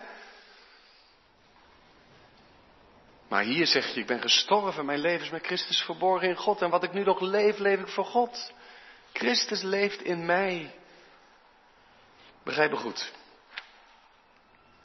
Maar 3.33 3.43
hier 3.43 3.67
zeg 3.67 3.95
je, 3.95 4.01
ik 4.01 4.07
ben 4.07 4.21
gestorven, 4.21 4.85
mijn 4.85 5.01
leven 5.01 5.25
is 5.25 5.31
met 5.31 5.47
Christus 5.47 5.83
verborgen 5.83 6.29
in 6.29 6.37
God. 6.37 6.63
En 6.63 6.71
wat 6.71 6.83
ik 6.83 6.93
nu 6.93 7.05
nog 7.05 7.21
leef, 7.21 7.59
leef 7.59 7.81
ik 7.81 7.89
voor 7.89 8.05
God. 8.05 8.53
Christus 9.13 9.63
leeft 9.63 10.03
in 10.03 10.27
mij. 10.27 10.75
Begrijp 12.43 12.71
me 12.71 12.77
goed. 12.77 13.13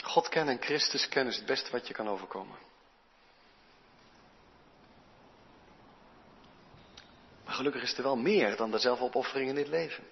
God 0.04 0.30
kennen 0.30 0.54
en 0.58 0.64
Christus 0.64 1.10
kennen 1.10 1.34
is 1.34 1.40
het 1.40 1.48
beste 1.48 1.72
wat 1.72 1.88
je 1.88 1.94
kan 1.94 2.08
overkomen. 2.10 2.58
Maar 7.46 7.54
gelukkig 7.54 7.82
is 7.82 7.98
er 7.98 8.04
wel 8.04 8.18
meer 8.18 8.56
dan 8.56 8.72
de 8.72 8.80
zelfopoffering 8.80 9.50
in 9.50 9.56
dit 9.56 9.68
leven. 9.68 10.04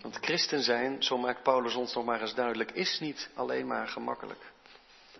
Want 0.00 0.16
christen 0.16 0.62
zijn, 0.62 1.02
zo 1.02 1.18
maakt 1.18 1.42
Paulus 1.42 1.74
ons 1.74 1.94
nog 1.94 2.04
maar 2.04 2.20
eens 2.20 2.34
duidelijk, 2.34 2.70
is 2.70 3.00
niet 3.00 3.30
alleen 3.34 3.66
maar 3.66 3.88
gemakkelijk. 3.88 4.56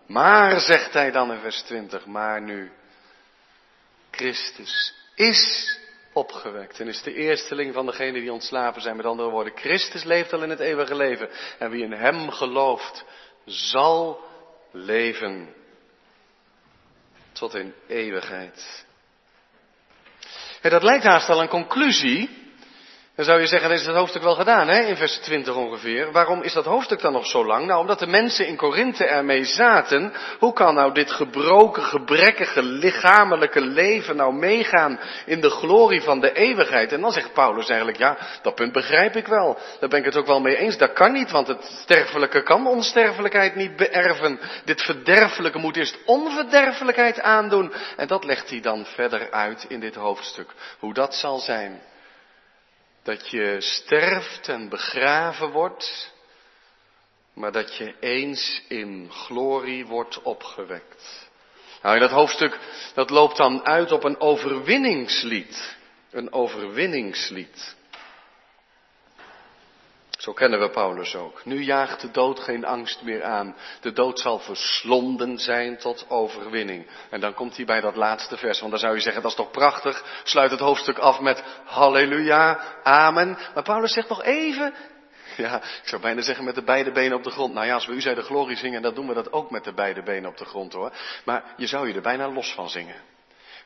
Maar, 0.09 0.61
zegt 0.61 0.93
hij 0.93 1.11
dan 1.11 1.33
in 1.33 1.41
vers 1.41 1.63
20, 1.63 2.07
maar 2.07 2.43
nu, 2.43 2.71
Christus 4.11 4.95
is 5.15 5.79
opgewekt 6.13 6.81
en 6.81 6.89
is 6.89 7.03
de 7.03 7.15
eersteling 7.15 7.75
van 7.75 7.87
degenen 7.87 8.21
die 8.21 8.33
ontslapen 8.33 8.83
zijn. 8.83 8.97
Met 8.97 9.07
andere 9.07 9.31
woorden, 9.31 9.57
Christus 9.57 10.05
leeft 10.05 10.33
al 10.33 10.43
in 10.43 10.51
het 10.51 10.61
eeuwige 10.61 10.95
leven. 10.95 11.29
En 11.59 11.71
wie 11.71 11.85
in 11.85 11.93
Hem 11.93 12.31
gelooft, 12.31 13.05
zal 13.45 14.21
leven 14.73 15.55
tot 17.33 17.55
in 17.55 17.75
eeuwigheid. 17.87 18.87
En 20.61 20.71
dat 20.71 20.83
lijkt 20.83 21.05
haast 21.05 21.29
al 21.29 21.43
een 21.43 21.49
conclusie 21.49 22.48
dan 23.19 23.27
zou 23.27 23.41
je 23.41 23.47
zeggen, 23.47 23.69
dan 23.69 23.79
is 23.79 23.87
het 23.87 23.97
hoofdstuk 23.97 24.23
wel 24.23 24.35
gedaan, 24.35 24.69
hè? 24.69 24.81
in 24.81 24.97
vers 24.97 25.17
20 25.17 25.55
ongeveer. 25.55 26.13
Waarom 26.13 26.43
is 26.43 26.53
dat 26.53 26.65
hoofdstuk 26.65 27.01
dan 27.01 27.13
nog 27.13 27.27
zo 27.27 27.47
lang? 27.47 27.67
Nou, 27.67 27.81
omdat 27.81 27.99
de 27.99 28.07
mensen 28.07 28.47
in 28.47 28.57
Korinthe 28.57 29.05
ermee 29.05 29.45
zaten. 29.45 30.13
Hoe 30.39 30.53
kan 30.53 30.75
nou 30.75 30.93
dit 30.93 31.11
gebroken, 31.11 31.83
gebrekkige, 31.83 32.63
lichamelijke 32.63 33.61
leven 33.61 34.17
nou 34.17 34.35
meegaan 34.35 35.01
in 35.27 35.41
de 35.41 35.51
glorie 35.51 36.03
van 36.03 36.21
de 36.21 36.33
eeuwigheid? 36.33 36.93
En 36.93 37.01
dan 37.01 37.13
zegt 37.13 37.33
Paulus 37.33 37.69
eigenlijk, 37.69 37.99
ja, 37.99 38.19
dat 38.43 38.55
punt 38.55 38.73
begrijp 38.73 39.17
ik 39.17 39.27
wel. 39.27 39.59
Daar 39.81 39.89
ben 39.89 39.99
ik 39.99 40.05
het 40.05 40.17
ook 40.17 40.27
wel 40.27 40.41
mee 40.41 40.57
eens. 40.57 40.77
Dat 40.77 40.93
kan 40.93 41.13
niet, 41.13 41.31
want 41.31 41.47
het 41.47 41.65
sterfelijke 41.65 42.43
kan 42.43 42.67
onsterfelijkheid 42.67 43.55
niet 43.55 43.77
beërven. 43.77 44.41
Dit 44.65 44.83
verderfelijke 44.83 45.59
moet 45.59 45.77
eerst 45.77 45.99
onverderfelijkheid 46.05 47.21
aandoen. 47.21 47.73
En 47.97 48.07
dat 48.07 48.25
legt 48.25 48.51
hij 48.51 48.61
dan 48.61 48.85
verder 48.85 49.31
uit 49.31 49.65
in 49.69 49.81
dit 49.81 49.95
hoofdstuk. 49.95 50.51
Hoe 50.79 50.95
dat 50.95 51.15
zal 51.15 51.39
zijn 51.39 51.88
dat 53.09 53.31
je 53.31 53.57
sterft 53.59 54.49
en 54.49 54.69
begraven 54.69 55.51
wordt, 55.51 56.13
maar 57.35 57.53
dat 57.53 57.77
je 57.77 57.95
eens 58.01 58.63
in 58.69 59.11
glorie 59.11 59.87
wordt 59.87 60.23
opgewekt. 60.23 61.29
Nou, 61.83 61.99
dat 61.99 62.11
hoofdstuk, 62.11 62.59
dat 62.95 63.11
loopt 63.11 63.37
dan 63.37 63.65
uit 63.65 63.93
op 63.93 64.05
een 64.05 64.21
overwinningslied. 64.21 65.77
Een 66.11 66.33
overwinningslied. 66.33 67.77
Zo 70.19 70.33
kennen 70.33 70.61
we 70.61 70.71
Paulus 70.71 71.15
ook. 71.15 71.45
Nu 71.45 71.63
jaagt 71.63 72.01
de 72.01 72.11
dood 72.11 72.41
geen 72.41 72.65
angst 72.65 73.03
meer 73.03 73.25
aan. 73.25 73.57
De 73.81 73.93
dood 73.93 74.21
zal 74.21 74.39
verslonden 74.39 75.39
zijn 75.39 75.77
tot 75.77 76.07
overwinning. 76.09 76.87
En 77.11 77.21
dan 77.21 77.35
komt 77.35 77.57
hij 77.57 77.65
bij 77.65 77.81
dat 77.81 77.97
laatste 77.97 78.37
vers. 78.37 78.59
Want 78.59 78.71
dan 78.71 78.81
zou 78.81 78.95
je 78.95 79.01
zeggen, 79.01 79.23
dat 79.23 79.31
is 79.31 79.37
toch 79.37 79.51
prachtig. 79.51 80.05
Sluit 80.23 80.51
het 80.51 80.61
hoofdstuk 80.61 80.99
af 80.99 81.21
met 81.21 81.43
halleluja, 81.65 82.61
amen. 82.83 83.39
Maar 83.55 83.63
Paulus 83.63 83.93
zegt 83.93 84.09
nog 84.09 84.23
even, 84.23 84.75
ja, 85.37 85.57
ik 85.57 85.89
zou 85.89 86.03
bijna 86.03 86.21
zeggen 86.21 86.45
met 86.45 86.55
de 86.55 86.65
beide 86.65 86.93
benen 86.93 87.17
op 87.17 87.25
de 87.25 87.31
grond. 87.31 87.55
Nou 87.55 87.67
ja, 87.67 87.75
als 87.75 87.87
we 87.87 87.93
u 87.93 88.01
zei 88.01 88.15
de 88.15 88.23
glorie 88.23 88.57
zingen, 88.57 88.83
dan 88.83 88.95
doen 88.95 89.09
we 89.09 89.15
dat 89.15 89.33
ook 89.33 89.51
met 89.51 89.65
de 89.65 89.75
beide 89.75 90.03
benen 90.03 90.31
op 90.31 90.37
de 90.37 90.45
grond 90.45 90.73
hoor. 90.73 90.93
Maar 91.25 91.45
je 91.57 91.67
zou 91.67 91.89
je 91.89 91.95
er 91.95 92.03
bijna 92.03 92.29
los 92.29 92.53
van 92.55 92.71
zingen. 92.71 92.97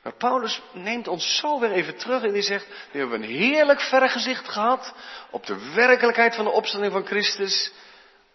Maar 0.02 0.14
Paulus 0.14 0.62
neemt 0.72 1.08
ons 1.08 1.36
zo 1.36 1.60
weer 1.60 1.72
even 1.72 1.96
terug 1.96 2.22
en 2.22 2.32
die 2.32 2.42
zegt, 2.42 2.66
nu 2.92 3.00
hebben 3.00 3.20
we 3.20 3.26
een 3.26 3.32
heerlijk 3.32 3.80
vergezicht 3.80 4.48
gehad 4.48 4.94
op 5.30 5.46
de 5.46 5.72
werkelijkheid 5.74 6.34
van 6.34 6.44
de 6.44 6.50
opstanding 6.50 6.92
van 6.92 7.06
Christus, 7.06 7.72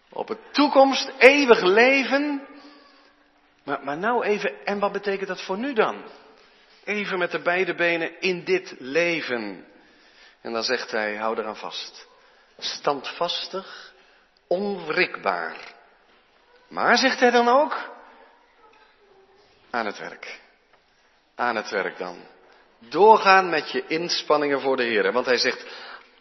op 0.08 0.28
het 0.28 0.38
toekomst, 0.52 1.12
eeuwig 1.18 1.62
leven. 1.62 2.46
Maar, 3.64 3.84
maar 3.84 3.98
nou 3.98 4.24
even, 4.24 4.64
en 4.64 4.78
wat 4.78 4.92
betekent 4.92 5.28
dat 5.28 5.42
voor 5.42 5.58
nu 5.58 5.72
dan? 5.72 6.04
Even 6.84 7.18
met 7.18 7.30
de 7.30 7.42
beide 7.42 7.74
benen 7.74 8.20
in 8.20 8.44
dit 8.44 8.74
leven. 8.78 9.66
En 10.40 10.52
dan 10.52 10.62
zegt 10.62 10.90
hij, 10.90 11.16
hou 11.16 11.38
eraan 11.38 11.56
vast. 11.56 12.06
Standvastig, 12.58 13.92
onwrikbaar. 14.46 15.56
Maar, 16.68 16.98
zegt 16.98 17.20
hij 17.20 17.30
dan 17.30 17.48
ook, 17.48 17.90
aan 19.70 19.86
het 19.86 19.98
werk 19.98 20.46
aan 21.38 21.56
het 21.56 21.70
werk 21.70 21.98
dan. 21.98 22.16
Doorgaan 22.78 23.48
met 23.48 23.70
je 23.70 23.86
inspanningen 23.86 24.60
voor 24.60 24.76
de 24.76 24.82
Heer. 24.82 25.12
Want 25.12 25.26
hij 25.26 25.36
zegt, 25.36 25.64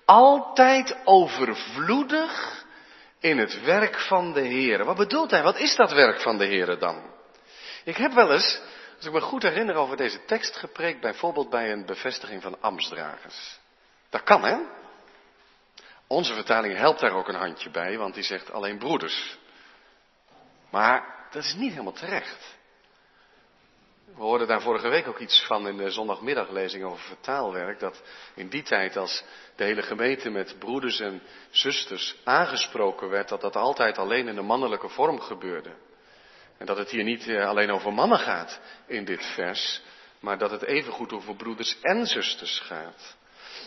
altijd 0.06 0.96
overvloedig 1.04 2.64
in 3.20 3.38
het 3.38 3.64
werk 3.64 4.00
van 4.00 4.34
de 4.34 4.42
Heer. 4.42 4.86
Wat 4.86 4.98
bedoelt 4.98 5.32
hij? 5.32 5.44
Wat 5.44 5.60
is 5.60 5.76
dat 5.76 5.92
werk 5.92 6.22
van 6.22 6.38
de 6.38 6.46
Heer 6.46 6.80
dan? 6.80 7.02
Ik 7.84 7.98
heb 7.98 8.14
wel 8.14 8.32
eens, 8.32 8.62
als 8.96 9.06
ik 9.06 9.12
me 9.12 9.22
goed 9.22 9.44
herinner, 9.44 9.76
over 9.76 9.98
deze 9.98 10.26
tekst 10.26 10.56
gepreekt, 10.56 11.02
bijvoorbeeld 11.02 11.50
bij 11.50 11.72
een 11.72 11.86
bevestiging 11.86 12.42
van 12.42 12.62
ambtsdragers. 12.62 13.60
Dat 14.10 14.24
kan, 14.24 14.44
hè? 14.44 14.58
Onze 16.08 16.34
vertaling 16.34 16.78
helpt 16.78 17.00
daar 17.00 17.14
ook 17.14 17.28
een 17.28 17.36
handje 17.36 17.70
bij, 17.70 17.98
want 17.98 18.14
die 18.14 18.24
zegt 18.24 18.52
alleen 18.52 18.78
broeders. 18.78 19.38
Maar 20.70 21.28
dat 21.32 21.44
is 21.44 21.54
niet 21.54 21.72
helemaal 21.72 21.94
terecht. 21.94 22.57
We 24.18 24.24
hoorden 24.24 24.48
daar 24.48 24.62
vorige 24.62 24.90
week 24.90 25.08
ook 25.08 25.20
iets 25.20 25.46
van 25.46 25.68
in 25.68 25.78
de 25.78 25.90
zondagmiddaglezing 25.90 26.84
over 26.84 27.06
vertaalwerk. 27.06 27.80
Dat 27.80 28.02
in 28.36 28.48
die 28.50 28.64
tijd 28.64 28.98
als 28.98 29.24
de 29.56 29.64
hele 29.64 29.82
gemeente 29.82 30.30
met 30.30 30.56
broeders 30.60 31.00
en 31.00 31.22
zusters 31.50 32.16
aangesproken 32.24 33.10
werd, 33.10 33.30
dat 33.30 33.42
dat 33.42 33.56
altijd 33.56 33.98
alleen 33.98 34.28
in 34.28 34.36
de 34.36 34.42
mannelijke 34.42 34.90
vorm 34.90 35.20
gebeurde. 35.20 35.70
En 36.58 36.66
dat 36.66 36.78
het 36.78 36.90
hier 36.90 37.04
niet 37.04 37.28
eh, 37.28 37.48
alleen 37.48 37.72
over 37.72 37.94
mannen 37.94 38.20
gaat 38.20 38.60
in 38.88 39.06
dit 39.06 39.26
vers, 39.26 39.82
maar 40.20 40.38
dat 40.38 40.52
het 40.52 40.64
evengoed 40.64 41.14
over 41.14 41.36
broeders 41.36 41.78
en 41.82 42.06
zusters 42.06 42.60
gaat. 42.60 43.16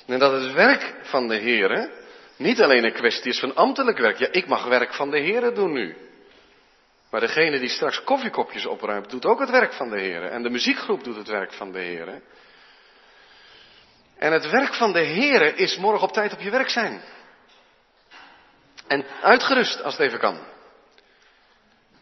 En 0.07 0.19
dat 0.19 0.43
het 0.43 0.53
werk 0.53 0.95
van 1.03 1.29
de 1.29 1.39
Heere 1.39 1.91
niet 2.37 2.61
alleen 2.61 2.85
een 2.85 2.93
kwestie 2.93 3.31
is 3.31 3.41
van 3.41 3.55
ambtelijk 3.55 3.99
werk. 3.99 4.19
Ja, 4.19 4.29
ik 4.31 4.47
mag 4.47 4.65
werk 4.65 4.95
van 4.95 5.11
de 5.11 5.19
Heere 5.21 5.53
doen 5.53 5.73
nu. 5.73 6.10
Maar 7.11 7.21
degene 7.21 7.59
die 7.59 7.69
straks 7.69 8.05
koffiekopjes 8.05 8.67
opruimt, 8.67 9.11
doet 9.11 9.27
ook 9.27 9.41
het 9.41 9.51
werk 9.51 9.73
van 9.73 9.91
de 9.91 10.01
Heer. 10.01 10.23
En 10.23 10.43
de 10.43 10.51
muziekgroep 10.51 11.05
doet 11.05 11.17
het 11.17 11.29
werk 11.29 11.53
van 11.53 11.73
de 11.73 11.79
Heer. 11.79 12.23
En 14.19 14.33
het 14.33 14.51
werk 14.51 14.75
van 14.75 14.93
de 14.93 15.01
Heer 15.01 15.57
is 15.57 15.77
morgen 15.77 16.09
op 16.09 16.13
tijd 16.13 16.33
op 16.33 16.41
je 16.41 16.51
werk 16.51 16.69
zijn. 16.69 17.03
En 18.87 19.07
uitgerust 19.23 19.83
als 19.83 19.97
het 19.97 20.07
even 20.07 20.19
kan. 20.19 20.39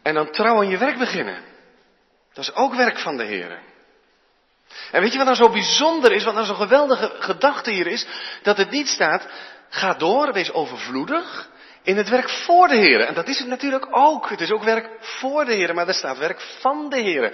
En 0.01 0.13
dan 0.13 0.31
trouw 0.31 0.57
aan 0.57 0.69
je 0.69 0.77
werk 0.77 0.97
beginnen. 0.97 1.43
Dat 2.33 2.43
is 2.43 2.53
ook 2.53 2.75
werk 2.75 2.99
van 2.99 3.17
de 3.17 3.23
Heer. 3.23 3.59
En 4.91 5.01
weet 5.01 5.11
je 5.11 5.17
wat 5.17 5.27
nou 5.27 5.37
zo 5.37 5.49
bijzonder 5.49 6.11
is, 6.11 6.23
wat 6.23 6.33
nou 6.33 6.45
zo'n 6.45 6.55
geweldige 6.55 7.15
gedachte 7.19 7.71
hier 7.71 7.87
is? 7.87 8.07
Dat 8.41 8.57
het 8.57 8.69
niet 8.69 8.87
staat, 8.87 9.27
ga 9.69 9.93
door, 9.93 10.33
wees 10.33 10.51
overvloedig 10.51 11.49
in 11.83 11.97
het 11.97 12.09
werk 12.09 12.29
voor 12.29 12.67
de 12.67 12.75
Heer. 12.75 13.01
En 13.01 13.13
dat 13.13 13.27
is 13.27 13.39
het 13.39 13.47
natuurlijk 13.47 13.87
ook. 13.91 14.29
Het 14.29 14.41
is 14.41 14.51
ook 14.51 14.63
werk 14.63 14.89
voor 14.99 15.45
de 15.45 15.53
Heer, 15.53 15.73
maar 15.73 15.87
er 15.87 15.93
staat 15.93 16.17
werk 16.17 16.41
van 16.41 16.89
de 16.89 16.99
Heer. 16.99 17.33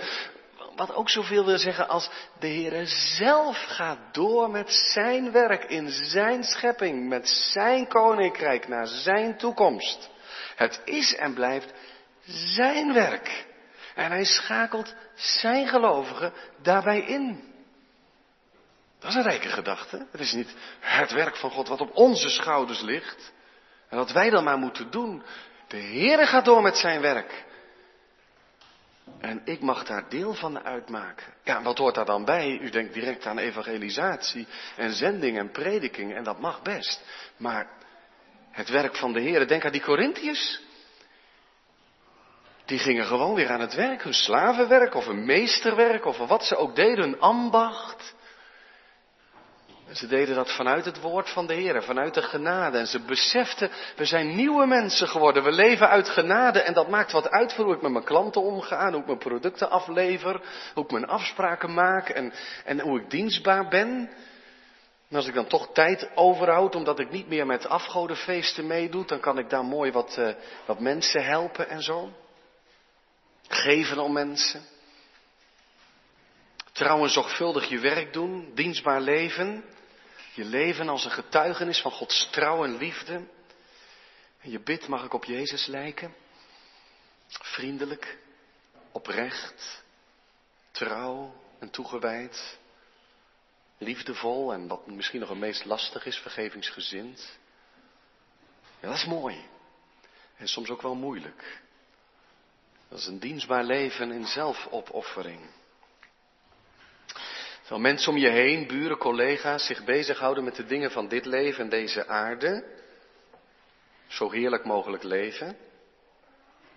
Wat 0.75 0.93
ook 0.93 1.09
zoveel 1.09 1.45
wil 1.45 1.57
zeggen 1.57 1.87
als 1.87 2.09
de 2.39 2.47
Heer 2.47 2.85
zelf 3.17 3.63
gaat 3.67 3.99
door 4.11 4.49
met 4.49 4.73
zijn 4.73 5.31
werk 5.31 5.63
in 5.63 5.89
zijn 5.89 6.43
schepping, 6.43 7.09
met 7.09 7.29
zijn 7.29 7.87
koninkrijk 7.87 8.67
naar 8.67 8.87
zijn 8.87 9.37
toekomst. 9.37 10.09
Het 10.55 10.81
is 10.85 11.15
en 11.15 11.33
blijft 11.33 11.73
zijn 12.27 12.93
werk. 12.93 13.45
En 13.95 14.11
hij 14.11 14.25
schakelt 14.25 14.95
zijn 15.15 15.67
gelovigen 15.67 16.33
daarbij 16.61 16.99
in. 16.99 17.53
Dat 18.99 19.09
is 19.09 19.15
een 19.15 19.29
rijke 19.29 19.49
gedachte. 19.49 20.07
Het 20.11 20.21
is 20.21 20.33
niet 20.33 20.55
het 20.79 21.11
werk 21.11 21.35
van 21.35 21.51
God 21.51 21.67
wat 21.67 21.81
op 21.81 21.95
onze 21.95 22.29
schouders 22.29 22.81
ligt. 22.81 23.33
En 23.89 23.98
wat 23.98 24.12
wij 24.12 24.30
dan 24.30 24.44
maar 24.44 24.58
moeten 24.58 24.92
doen. 24.92 25.24
De 25.68 25.77
Heere 25.77 26.25
gaat 26.25 26.46
door 26.46 26.62
met 26.62 26.77
zijn 26.77 27.01
werk. 27.01 27.46
En 29.20 29.42
ik 29.46 29.62
mag 29.62 29.84
daar 29.84 30.10
deel 30.10 30.34
van 30.34 30.63
uitmaken. 30.63 31.34
Ja, 31.44 31.62
wat 31.62 31.77
hoort 31.77 31.96
daar 31.96 32.06
dan 32.06 32.25
bij? 32.25 32.58
U 32.62 32.70
denkt 32.70 32.94
direct 32.94 33.25
aan 33.25 33.38
evangelisatie 33.38 34.48
en 34.75 34.94
zending 34.94 35.38
en 35.38 35.51
prediking 35.51 36.15
en 36.15 36.24
dat 36.24 36.39
mag 36.39 36.62
best. 36.62 37.04
Maar 37.38 37.68
het 38.51 38.70
werk 38.70 38.96
van 38.96 39.13
de 39.13 39.20
Heer, 39.20 39.48
denk 39.48 39.65
aan 39.65 39.72
die 39.72 39.82
Corinthiërs. 39.82 40.62
Die 42.65 42.80
gingen 42.80 43.06
gewoon 43.06 43.36
weer 43.36 43.50
aan 43.50 43.60
het 43.60 43.74
werk, 43.74 44.04
hun 44.04 44.13
slavenwerk 44.13 44.94
of 44.94 45.06
hun 45.06 45.25
meesterwerk 45.25 46.06
of 46.06 46.18
wat 46.18 46.46
ze 46.46 46.56
ook 46.56 46.75
deden, 46.75 47.04
hun 47.04 47.20
ambacht. 47.20 48.15
Ze 49.95 50.07
deden 50.07 50.35
dat 50.35 50.51
vanuit 50.51 50.85
het 50.85 51.01
woord 51.01 51.29
van 51.29 51.47
de 51.47 51.53
Heer, 51.53 51.83
vanuit 51.83 52.13
de 52.13 52.21
genade. 52.21 52.77
En 52.77 52.87
ze 52.87 52.99
beseften, 52.99 53.69
we 53.95 54.05
zijn 54.05 54.35
nieuwe 54.35 54.65
mensen 54.65 55.07
geworden. 55.07 55.43
We 55.43 55.51
leven 55.51 55.89
uit 55.89 56.09
genade 56.09 56.61
en 56.61 56.73
dat 56.73 56.89
maakt 56.89 57.11
wat 57.11 57.29
uit 57.29 57.53
voor 57.53 57.65
hoe 57.65 57.75
ik 57.75 57.81
met 57.81 57.91
mijn 57.91 58.03
klanten 58.03 58.41
omga, 58.41 58.91
hoe 58.91 58.99
ik 58.99 59.05
mijn 59.05 59.17
producten 59.17 59.69
aflever, 59.69 60.41
hoe 60.73 60.83
ik 60.83 60.91
mijn 60.91 61.07
afspraken 61.07 61.73
maak 61.73 62.09
en, 62.09 62.33
en 62.65 62.79
hoe 62.79 62.99
ik 62.99 63.09
dienstbaar 63.09 63.67
ben. 63.67 64.09
En 65.09 65.15
als 65.15 65.27
ik 65.27 65.33
dan 65.33 65.47
toch 65.47 65.69
tijd 65.73 66.09
overhoud, 66.15 66.75
omdat 66.75 66.99
ik 66.99 67.11
niet 67.11 67.27
meer 67.27 67.45
met 67.45 67.67
afgodenfeesten 67.67 68.67
meedoe, 68.67 69.05
dan 69.05 69.19
kan 69.19 69.37
ik 69.37 69.49
daar 69.49 69.65
mooi 69.65 69.91
wat, 69.91 70.15
uh, 70.19 70.29
wat 70.65 70.79
mensen 70.79 71.25
helpen 71.25 71.69
en 71.69 71.81
zo. 71.81 72.09
Geven 73.47 73.99
om 73.99 74.13
mensen. 74.13 74.61
Trouwens, 76.71 77.13
zorgvuldig 77.13 77.69
je 77.69 77.79
werk 77.79 78.13
doen, 78.13 78.51
dienstbaar 78.53 79.01
leven. 79.01 79.63
Je 80.36 80.46
leven 80.46 80.89
als 80.89 81.06
een 81.06 81.12
getuigenis 81.12 81.82
van 81.82 81.92
Gods 81.92 82.30
trouw 82.32 82.63
en 82.63 82.77
liefde. 82.77 83.13
En 84.39 84.51
je 84.51 84.60
bidt, 84.60 84.88
mag 84.88 85.04
ik 85.04 85.13
op 85.13 85.25
Jezus 85.25 85.65
lijken? 85.65 86.15
Vriendelijk, 87.27 88.18
oprecht, 88.92 89.84
trouw 90.72 91.42
en 91.60 91.70
toegewijd. 91.70 92.58
Liefdevol 93.77 94.54
en 94.54 94.68
wat 94.68 94.88
misschien 94.88 95.20
nog 95.20 95.30
het 95.30 95.38
meest 95.38 95.65
lastig 95.65 96.06
is, 96.06 96.18
vergevingsgezind. 96.18 97.38
Ja, 98.80 98.88
dat 98.88 98.98
is 98.98 99.06
mooi. 99.06 99.46
En 100.38 100.48
soms 100.48 100.70
ook 100.70 100.82
wel 100.82 100.96
moeilijk. 100.96 101.62
Dat 102.88 103.00
is 103.00 103.06
een 103.06 103.20
dienstbaar 103.20 103.63
leven 103.63 104.12
in 104.12 104.25
zelfopoffering. 104.25 105.39
Terwijl 107.65 107.81
mensen 107.81 108.12
om 108.12 108.17
je 108.17 108.29
heen, 108.29 108.67
buren, 108.67 108.98
collega's, 108.98 109.65
zich 109.65 109.84
bezighouden 109.84 110.43
met 110.43 110.55
de 110.55 110.65
dingen 110.65 110.91
van 110.91 111.07
dit 111.07 111.25
leven 111.25 111.63
en 111.63 111.69
deze 111.69 112.07
aarde. 112.07 112.63
Zo 114.07 114.31
heerlijk 114.31 114.65
mogelijk 114.65 115.03
leven. 115.03 115.57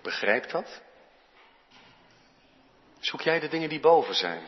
Begrijp 0.02 0.50
dat? 0.50 0.83
Zoek 2.99 3.21
jij 3.21 3.40
de 3.40 3.49
dingen 3.49 3.68
die 3.68 3.80
boven 3.80 4.14
zijn? 4.14 4.42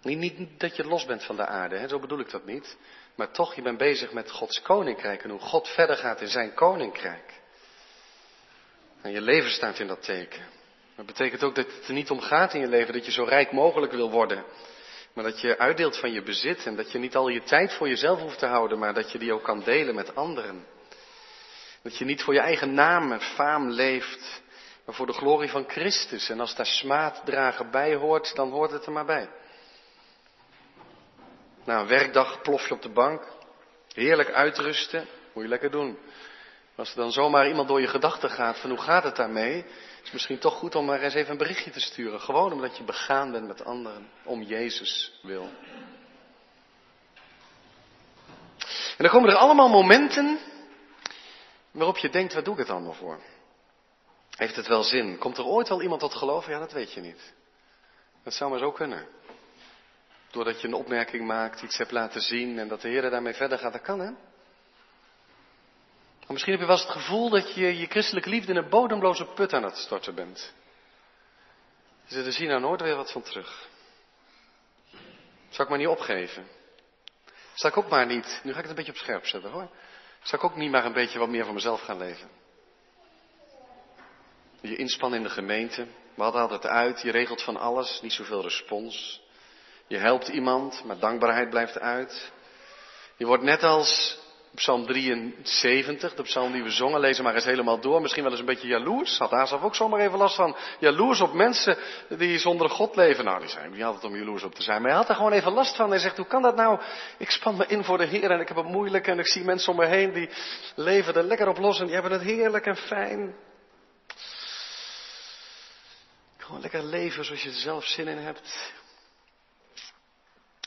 Niet, 0.00 0.18
niet 0.18 0.60
dat 0.60 0.76
je 0.76 0.84
los 0.84 1.04
bent 1.04 1.24
van 1.24 1.36
de 1.36 1.46
aarde, 1.46 1.78
hè? 1.78 1.88
zo 1.88 1.98
bedoel 1.98 2.20
ik 2.20 2.30
dat 2.30 2.44
niet. 2.44 2.76
Maar 3.14 3.30
toch, 3.30 3.54
je 3.54 3.62
bent 3.62 3.78
bezig 3.78 4.12
met 4.12 4.30
Gods 4.30 4.62
koninkrijk 4.62 5.22
en 5.24 5.30
hoe 5.30 5.40
God 5.40 5.68
verder 5.68 5.96
gaat 5.96 6.20
in 6.20 6.28
zijn 6.28 6.54
koninkrijk. 6.54 7.40
En 9.00 9.10
je 9.10 9.20
leven 9.20 9.50
staat 9.50 9.78
in 9.78 9.86
dat 9.86 10.02
teken. 10.02 10.61
Dat 10.96 11.06
betekent 11.06 11.42
ook 11.42 11.54
dat 11.54 11.66
het 11.66 11.88
er 11.88 11.94
niet 11.94 12.10
om 12.10 12.20
gaat 12.20 12.54
in 12.54 12.60
je 12.60 12.66
leven 12.66 12.92
dat 12.92 13.04
je 13.04 13.12
zo 13.12 13.24
rijk 13.24 13.52
mogelijk 13.52 13.92
wil 13.92 14.10
worden. 14.10 14.44
Maar 15.14 15.24
dat 15.24 15.40
je 15.40 15.58
uitdeelt 15.58 15.96
van 15.96 16.12
je 16.12 16.22
bezit 16.22 16.66
en 16.66 16.76
dat 16.76 16.92
je 16.92 16.98
niet 16.98 17.16
al 17.16 17.28
je 17.28 17.42
tijd 17.42 17.72
voor 17.72 17.88
jezelf 17.88 18.20
hoeft 18.20 18.38
te 18.38 18.46
houden, 18.46 18.78
maar 18.78 18.94
dat 18.94 19.12
je 19.12 19.18
die 19.18 19.32
ook 19.32 19.42
kan 19.42 19.62
delen 19.64 19.94
met 19.94 20.14
anderen. 20.14 20.66
Dat 21.82 21.98
je 21.98 22.04
niet 22.04 22.22
voor 22.22 22.34
je 22.34 22.40
eigen 22.40 22.74
naam 22.74 23.12
en 23.12 23.20
faam 23.20 23.70
leeft, 23.70 24.42
maar 24.84 24.94
voor 24.94 25.06
de 25.06 25.12
glorie 25.12 25.50
van 25.50 25.64
Christus. 25.68 26.28
En 26.28 26.40
als 26.40 26.54
daar 26.54 26.66
smaaddragen 26.66 27.70
bij 27.70 27.94
hoort, 27.94 28.34
dan 28.34 28.50
hoort 28.50 28.70
het 28.70 28.86
er 28.86 28.92
maar 28.92 29.04
bij. 29.04 29.28
Na 31.64 31.80
een 31.80 31.86
werkdag 31.86 32.42
plof 32.42 32.68
je 32.68 32.74
op 32.74 32.82
de 32.82 32.92
bank, 32.92 33.22
heerlijk 33.94 34.32
uitrusten, 34.32 35.06
moet 35.32 35.42
je 35.42 35.48
lekker 35.48 35.70
doen. 35.70 35.98
Als 36.76 36.90
er 36.90 36.96
dan 36.96 37.12
zomaar 37.12 37.48
iemand 37.48 37.68
door 37.68 37.80
je 37.80 37.86
gedachten 37.86 38.30
gaat 38.30 38.58
van 38.58 38.70
hoe 38.70 38.78
gaat 38.78 39.04
het 39.04 39.16
daarmee, 39.16 39.64
is 40.02 40.08
het 40.08 40.12
misschien 40.12 40.38
toch 40.38 40.54
goed 40.54 40.74
om 40.74 40.84
maar 40.84 41.00
eens 41.00 41.14
even 41.14 41.30
een 41.30 41.38
berichtje 41.38 41.70
te 41.70 41.80
sturen. 41.80 42.20
Gewoon 42.20 42.52
omdat 42.52 42.76
je 42.76 42.84
begaan 42.84 43.30
bent 43.32 43.46
met 43.46 43.64
anderen, 43.64 44.08
om 44.24 44.42
Jezus 44.42 45.18
wil. 45.22 45.48
En 48.96 49.08
dan 49.08 49.10
komen 49.10 49.30
er 49.30 49.36
allemaal 49.36 49.68
momenten 49.68 50.38
waarop 51.70 51.96
je 51.96 52.10
denkt, 52.10 52.34
wat 52.34 52.44
doe 52.44 52.54
ik 52.54 52.60
het 52.60 52.70
allemaal 52.70 52.92
voor? 52.92 53.20
Heeft 54.36 54.56
het 54.56 54.66
wel 54.66 54.82
zin? 54.82 55.18
Komt 55.18 55.38
er 55.38 55.44
ooit 55.44 55.68
wel 55.68 55.82
iemand 55.82 56.00
tot 56.00 56.14
geloof? 56.14 56.46
Ja, 56.46 56.58
dat 56.58 56.72
weet 56.72 56.92
je 56.92 57.00
niet. 57.00 57.34
Dat 58.24 58.34
zou 58.34 58.50
maar 58.50 58.58
zo 58.58 58.72
kunnen. 58.72 59.06
Doordat 60.30 60.60
je 60.60 60.66
een 60.66 60.74
opmerking 60.74 61.26
maakt, 61.26 61.62
iets 61.62 61.78
hebt 61.78 61.90
laten 61.90 62.20
zien 62.20 62.58
en 62.58 62.68
dat 62.68 62.80
de 62.80 62.88
Heer 62.88 63.10
daarmee 63.10 63.34
verder 63.34 63.58
gaat, 63.58 63.72
dat 63.72 63.82
kan 63.82 64.00
hè. 64.00 64.10
Misschien 66.32 66.52
heb 66.52 66.62
je 66.62 66.68
wel 66.68 66.76
eens 66.76 66.86
het 66.86 66.96
gevoel 66.96 67.30
dat 67.30 67.54
je 67.54 67.78
je 67.78 67.86
christelijke 67.86 68.28
liefde 68.28 68.52
in 68.52 68.58
een 68.58 68.68
bodemloze 68.68 69.24
put 69.24 69.52
aan 69.52 69.62
het 69.62 69.76
storten 69.76 70.14
bent. 70.14 70.52
Je 72.04 72.14
zegt, 72.14 72.26
er 72.26 72.32
zien 72.32 72.48
nou 72.48 72.60
nooit 72.60 72.80
weer 72.80 72.96
wat 72.96 73.12
van 73.12 73.22
terug. 73.22 73.68
Zal 75.48 75.64
ik 75.64 75.68
maar 75.68 75.78
niet 75.78 75.88
opgeven? 75.88 76.46
Zal 77.54 77.70
ik 77.70 77.76
ook 77.76 77.88
maar 77.88 78.06
niet, 78.06 78.40
nu 78.42 78.52
ga 78.52 78.56
ik 78.56 78.62
het 78.62 78.70
een 78.70 78.74
beetje 78.74 78.92
op 78.92 78.98
scherp 78.98 79.26
zetten 79.26 79.50
hoor. 79.50 79.68
Zal 80.22 80.38
ik 80.38 80.44
ook 80.44 80.56
niet 80.56 80.70
maar 80.70 80.84
een 80.84 80.92
beetje 80.92 81.18
wat 81.18 81.28
meer 81.28 81.44
van 81.44 81.54
mezelf 81.54 81.80
gaan 81.80 81.98
leven? 81.98 82.28
Je 84.60 84.76
inspannen 84.76 85.18
in 85.18 85.24
de 85.24 85.32
gemeente, 85.32 85.86
wat 86.14 86.34
haalt 86.34 86.50
het 86.50 86.66
uit? 86.66 87.00
Je 87.00 87.10
regelt 87.10 87.42
van 87.42 87.56
alles, 87.56 88.00
niet 88.00 88.12
zoveel 88.12 88.42
respons. 88.42 89.22
Je 89.86 89.98
helpt 89.98 90.28
iemand, 90.28 90.84
maar 90.84 90.98
dankbaarheid 90.98 91.50
blijft 91.50 91.78
uit. 91.78 92.32
Je 93.16 93.26
wordt 93.26 93.42
net 93.42 93.62
als 93.62 94.20
Psalm 94.54 94.86
73, 94.86 96.14
de 96.14 96.22
psalm 96.22 96.52
die 96.52 96.62
we 96.62 96.70
zongen, 96.70 97.00
lezen 97.00 97.24
maar 97.24 97.34
eens 97.34 97.44
helemaal 97.44 97.80
door. 97.80 98.00
Misschien 98.00 98.22
wel 98.22 98.30
eens 98.30 98.40
een 98.40 98.46
beetje 98.46 98.68
jaloers. 98.68 99.18
Had 99.18 99.32
Azaf 99.32 99.62
ook 99.62 99.74
zomaar 99.74 100.00
even 100.00 100.18
last 100.18 100.34
van. 100.34 100.56
Jaloers 100.78 101.20
op 101.20 101.32
mensen 101.32 101.78
die 102.08 102.38
zonder 102.38 102.70
God 102.70 102.96
leven. 102.96 103.24
Nou, 103.24 103.40
die 103.40 103.48
zijn 103.48 103.70
niet 103.70 103.82
altijd 103.82 104.04
om 104.04 104.16
jaloers 104.16 104.42
op 104.42 104.54
te 104.54 104.62
zijn. 104.62 104.80
Maar 104.80 104.90
hij 104.90 104.98
had 104.98 105.08
er 105.08 105.14
gewoon 105.14 105.32
even 105.32 105.52
last 105.52 105.76
van. 105.76 105.90
Hij 105.90 105.98
zegt, 105.98 106.16
hoe 106.16 106.26
kan 106.26 106.42
dat 106.42 106.56
nou? 106.56 106.80
Ik 107.18 107.30
span 107.30 107.56
me 107.56 107.66
in 107.66 107.84
voor 107.84 107.98
de 107.98 108.04
Heer 108.06 108.30
en 108.30 108.40
ik 108.40 108.48
heb 108.48 108.56
het 108.56 108.66
moeilijk. 108.66 109.06
En 109.06 109.18
ik 109.18 109.26
zie 109.26 109.44
mensen 109.44 109.72
om 109.72 109.78
me 109.78 109.86
heen 109.86 110.12
die 110.12 110.28
leven 110.74 111.14
er 111.14 111.22
lekker 111.24 111.48
op 111.48 111.58
los. 111.58 111.78
En 111.78 111.84
die 111.84 111.94
hebben 111.94 112.12
het 112.12 112.22
heerlijk 112.22 112.66
en 112.66 112.76
fijn. 112.76 113.34
Gewoon 116.36 116.60
lekker 116.60 116.84
leven 116.84 117.24
zoals 117.24 117.42
je 117.42 117.48
er 117.48 117.54
zelf 117.54 117.84
zin 117.84 118.08
in 118.08 118.18
hebt. 118.18 118.72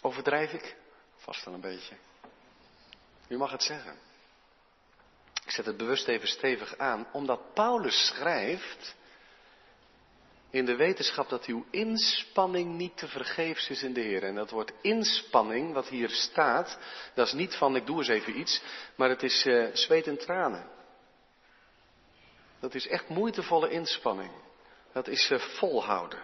Overdrijf 0.01 0.53
ik? 0.53 0.75
Vast 1.15 1.45
wel 1.45 1.53
een 1.53 1.61
beetje. 1.61 1.95
U 3.27 3.37
mag 3.37 3.51
het 3.51 3.63
zeggen. 3.63 3.95
Ik 5.45 5.51
zet 5.51 5.65
het 5.65 5.77
bewust 5.77 6.07
even 6.07 6.27
stevig 6.27 6.77
aan, 6.77 7.07
omdat 7.11 7.53
Paulus 7.53 8.05
schrijft 8.05 8.95
in 10.49 10.65
de 10.65 10.75
wetenschap 10.75 11.29
dat 11.29 11.45
uw 11.45 11.65
inspanning 11.69 12.77
niet 12.77 12.97
te 12.97 13.07
vergeefs 13.07 13.69
is 13.69 13.83
in 13.83 13.93
de 13.93 14.01
Heer. 14.01 14.23
En 14.23 14.35
dat 14.35 14.49
woord 14.49 14.73
inspanning, 14.81 15.73
wat 15.73 15.87
hier 15.87 16.09
staat, 16.09 16.77
dat 17.13 17.27
is 17.27 17.33
niet 17.33 17.55
van 17.55 17.75
ik 17.75 17.85
doe 17.85 17.97
eens 17.97 18.07
even 18.07 18.39
iets, 18.39 18.61
maar 18.95 19.09
het 19.09 19.23
is 19.23 19.45
uh, 19.45 19.69
zweet 19.73 20.07
en 20.07 20.17
tranen. 20.17 20.69
Dat 22.59 22.75
is 22.75 22.87
echt 22.87 23.09
moeitevolle 23.09 23.69
inspanning. 23.69 24.31
Dat 24.93 25.07
is 25.07 25.31
uh, 25.31 25.39
volhouden. 25.39 26.19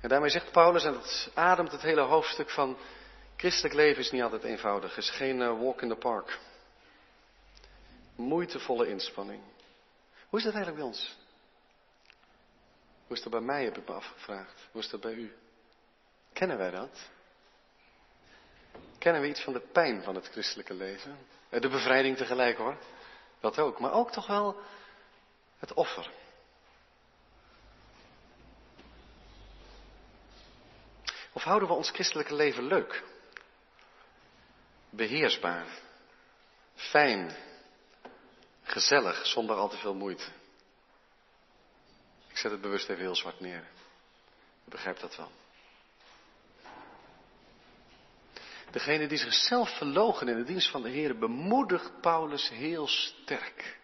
En 0.00 0.08
daarmee 0.08 0.30
zegt 0.30 0.52
Paulus, 0.52 0.84
en 0.84 0.92
dat 0.92 1.30
ademt 1.34 1.72
het 1.72 1.82
hele 1.82 2.00
hoofdstuk 2.00 2.50
van 2.50 2.76
Christelijk 3.42 3.74
leven 3.74 4.02
is 4.02 4.10
niet 4.10 4.22
altijd 4.22 4.44
eenvoudig. 4.44 4.96
Is 4.96 5.10
geen 5.10 5.40
uh, 5.40 5.60
walk 5.60 5.82
in 5.82 5.88
the 5.88 5.96
park. 5.96 6.38
Moeitevolle 8.14 8.88
inspanning. 8.88 9.42
Hoe 10.28 10.38
is 10.38 10.44
dat 10.44 10.54
eigenlijk 10.54 10.76
bij 10.76 10.92
ons? 10.92 11.16
Hoe 13.06 13.16
is 13.16 13.22
dat 13.22 13.32
bij 13.32 13.40
mij, 13.40 13.64
heb 13.64 13.78
ik 13.78 13.88
me 13.88 13.94
afgevraagd. 13.94 14.68
Hoe 14.72 14.80
is 14.80 14.88
dat 14.88 15.00
bij 15.00 15.12
u? 15.12 15.32
Kennen 16.32 16.58
wij 16.58 16.70
dat? 16.70 17.10
Kennen 18.98 19.22
we 19.22 19.28
iets 19.28 19.42
van 19.42 19.52
de 19.52 19.60
pijn 19.72 20.02
van 20.02 20.14
het 20.14 20.28
christelijke 20.28 20.74
leven? 20.74 21.18
Eh, 21.48 21.60
de 21.60 21.68
bevrijding 21.68 22.16
tegelijk 22.16 22.56
hoor. 22.56 22.76
Dat 23.40 23.58
ook. 23.58 23.78
Maar 23.78 23.92
ook 23.92 24.10
toch 24.10 24.26
wel 24.26 24.56
het 25.58 25.72
offer. 25.72 26.10
Of 31.32 31.42
houden 31.42 31.68
we 31.68 31.74
ons 31.74 31.90
christelijke 31.90 32.34
leven 32.34 32.64
leuk? 32.64 33.10
Beheersbaar, 34.92 35.66
fijn, 36.74 37.36
gezellig, 38.62 39.26
zonder 39.26 39.56
al 39.56 39.68
te 39.68 39.76
veel 39.76 39.94
moeite. 39.94 40.24
zet 42.32 42.50
het 42.50 42.60
bewust 42.60 42.88
even 42.88 43.02
heel 43.02 43.16
zwart 43.16 43.40
neer. 43.40 43.64
Je 44.64 44.70
begrijpt 44.70 45.00
dat 45.00 45.16
wel. 45.16 45.30
Degene 48.70 49.06
die 49.06 49.18
zichzelf 49.18 49.76
verlogen 49.76 50.28
in 50.28 50.36
de 50.36 50.44
dienst 50.44 50.70
van 50.70 50.82
de 50.82 50.88
Heer 50.88 51.18
bemoedigt 51.18 52.00
Paulus 52.00 52.48
heel 52.48 52.86
sterk. 52.86 53.78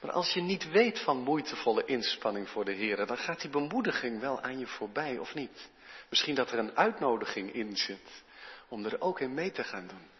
Maar 0.00 0.12
als 0.12 0.32
je 0.32 0.40
niet 0.40 0.70
weet 0.70 0.98
van 0.98 1.16
moeitevolle 1.16 1.84
inspanning 1.84 2.48
voor 2.48 2.64
de 2.64 2.72
Heer, 2.72 3.06
dan 3.06 3.18
gaat 3.18 3.40
die 3.40 3.50
bemoediging 3.50 4.20
wel 4.20 4.40
aan 4.40 4.58
je 4.58 4.66
voorbij, 4.66 5.18
of 5.18 5.34
niet? 5.34 5.70
Misschien 6.08 6.34
dat 6.34 6.50
er 6.50 6.58
een 6.58 6.76
uitnodiging 6.76 7.52
in 7.52 7.76
zit 7.76 8.22
om 8.68 8.84
er 8.84 9.00
ook 9.00 9.20
in 9.20 9.34
mee 9.34 9.52
te 9.52 9.64
gaan 9.64 9.86
doen. 9.86 10.10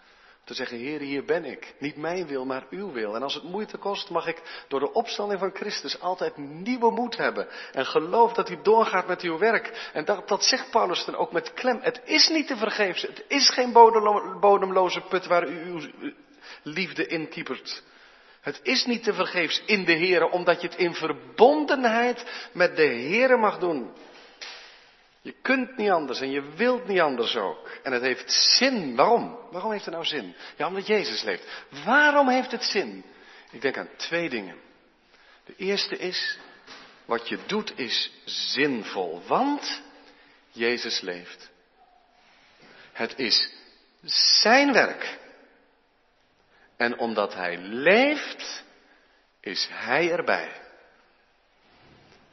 Te 0.45 0.55
zeggen, 0.55 0.79
Heer, 0.79 1.01
hier 1.01 1.25
ben 1.25 1.45
ik. 1.45 1.75
Niet 1.79 1.97
mijn 1.97 2.27
wil, 2.27 2.45
maar 2.45 2.67
uw 2.71 2.93
wil. 2.93 3.15
En 3.15 3.23
als 3.23 3.35
het 3.35 3.43
moeite 3.43 3.77
kost, 3.77 4.11
mag 4.11 4.27
ik 4.27 4.65
door 4.69 4.81
de 4.81 4.93
opstanding 4.93 5.41
van 5.41 5.55
Christus 5.55 6.01
altijd 6.01 6.37
nieuwe 6.37 6.91
moed 6.91 7.17
hebben. 7.17 7.49
En 7.73 7.87
geloof 7.87 8.33
dat 8.33 8.51
u 8.51 8.59
doorgaat 8.63 9.07
met 9.07 9.21
uw 9.21 9.39
werk. 9.39 9.91
En 9.93 10.05
dat, 10.05 10.29
dat 10.29 10.45
zegt 10.45 10.71
Paulus 10.71 11.05
dan 11.05 11.17
ook 11.17 11.33
met 11.33 11.53
klem. 11.53 11.79
Het 11.81 12.01
is 12.05 12.29
niet 12.29 12.47
te 12.47 12.57
vergeefs. 12.57 13.03
Het 13.03 13.25
is 13.29 13.49
geen 13.49 13.73
bodemloze 14.41 15.01
put 15.01 15.27
waar 15.27 15.49
u 15.49 15.65
uw 15.65 15.81
liefde 16.63 17.07
in 17.07 17.29
kiepert. 17.29 17.83
Het 18.41 18.61
is 18.63 18.85
niet 18.87 19.03
te 19.03 19.13
vergeefs 19.13 19.63
in 19.67 19.85
de 19.85 19.93
Heer, 19.93 20.29
omdat 20.29 20.61
je 20.61 20.69
het 20.69 20.77
in 20.77 20.95
verbondenheid 20.95 22.25
met 22.53 22.77
de 22.77 22.87
Heer 22.87 23.39
mag 23.39 23.59
doen. 23.59 23.91
Je 25.23 25.35
kunt 25.43 25.77
niet 25.77 25.91
anders 25.91 26.21
en 26.21 26.31
je 26.31 26.43
wilt 26.43 26.87
niet 26.87 27.01
anders 27.01 27.37
ook. 27.37 27.71
En 27.83 27.93
het 27.93 28.03
heeft 28.03 28.33
zin. 28.33 28.97
Waarom? 28.97 29.39
Waarom 29.51 29.71
heeft 29.73 29.85
het 29.85 29.95
nou 29.95 30.07
zin? 30.07 30.35
Ja, 30.57 30.67
omdat 30.67 30.87
Jezus 30.87 31.23
leeft. 31.23 31.65
Waarom 31.85 32.29
heeft 32.29 32.51
het 32.51 32.65
zin? 32.65 33.05
Ik 33.51 33.61
denk 33.61 33.77
aan 33.77 33.89
twee 33.97 34.29
dingen. 34.29 34.57
De 35.45 35.55
eerste 35.57 35.97
is, 35.97 36.39
wat 37.05 37.29
je 37.29 37.39
doet 37.47 37.79
is 37.79 38.13
zinvol, 38.25 39.23
want 39.27 39.83
Jezus 40.51 41.01
leeft. 41.01 41.51
Het 42.93 43.19
is 43.19 43.53
zijn 44.05 44.73
werk. 44.73 45.19
En 46.77 46.99
omdat 46.99 47.35
hij 47.35 47.59
leeft, 47.59 48.65
is 49.41 49.69
hij 49.71 50.11
erbij. 50.11 50.62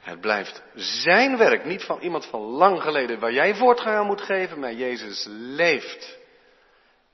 Het 0.00 0.20
blijft 0.20 0.62
zijn 0.74 1.36
werk, 1.36 1.64
niet 1.64 1.82
van 1.82 2.00
iemand 2.00 2.26
van 2.26 2.40
lang 2.40 2.82
geleden 2.82 3.18
waar 3.18 3.32
jij 3.32 3.54
voortgang 3.54 3.96
aan 3.96 4.06
moet 4.06 4.20
geven, 4.20 4.58
maar 4.58 4.72
Jezus 4.72 5.26
leeft. 5.28 6.18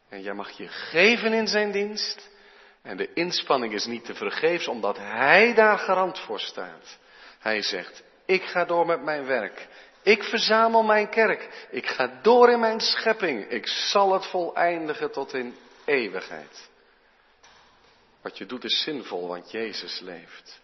En 0.09 0.23
jij 0.23 0.35
mag 0.35 0.51
je 0.51 0.69
geven 0.69 1.33
in 1.33 1.47
zijn 1.47 1.71
dienst. 1.73 2.29
En 2.83 2.97
de 2.97 3.13
inspanning 3.13 3.73
is 3.75 3.87
niet 3.87 4.05
te 4.05 4.15
vergeefs, 4.15 4.69
omdat 4.69 4.97
hij 4.97 5.55
daar 5.55 5.79
garant 5.79 6.19
voor 6.19 6.41
staat. 6.41 6.99
Hij 7.39 7.63
zegt, 7.63 8.03
ik 8.27 8.43
ga 8.43 8.65
door 8.65 8.87
met 8.87 9.03
mijn 9.03 9.27
werk. 9.27 9.67
Ik 10.03 10.23
verzamel 10.23 10.83
mijn 10.83 11.09
kerk. 11.09 11.67
Ik 11.71 11.87
ga 11.87 12.19
door 12.23 12.51
in 12.51 12.61
mijn 12.61 12.81
schepping. 12.81 13.51
Ik 13.51 13.67
zal 13.67 14.13
het 14.13 14.27
voleindigen 14.27 15.13
tot 15.13 15.35
in 15.35 15.57
eeuwigheid. 15.85 16.69
Wat 18.23 18.39
je 18.39 18.47
doet 18.47 18.65
is 18.65 18.83
zinvol, 18.83 19.29
want 19.29 19.51
Jezus 19.51 20.01
leeft. 20.01 20.61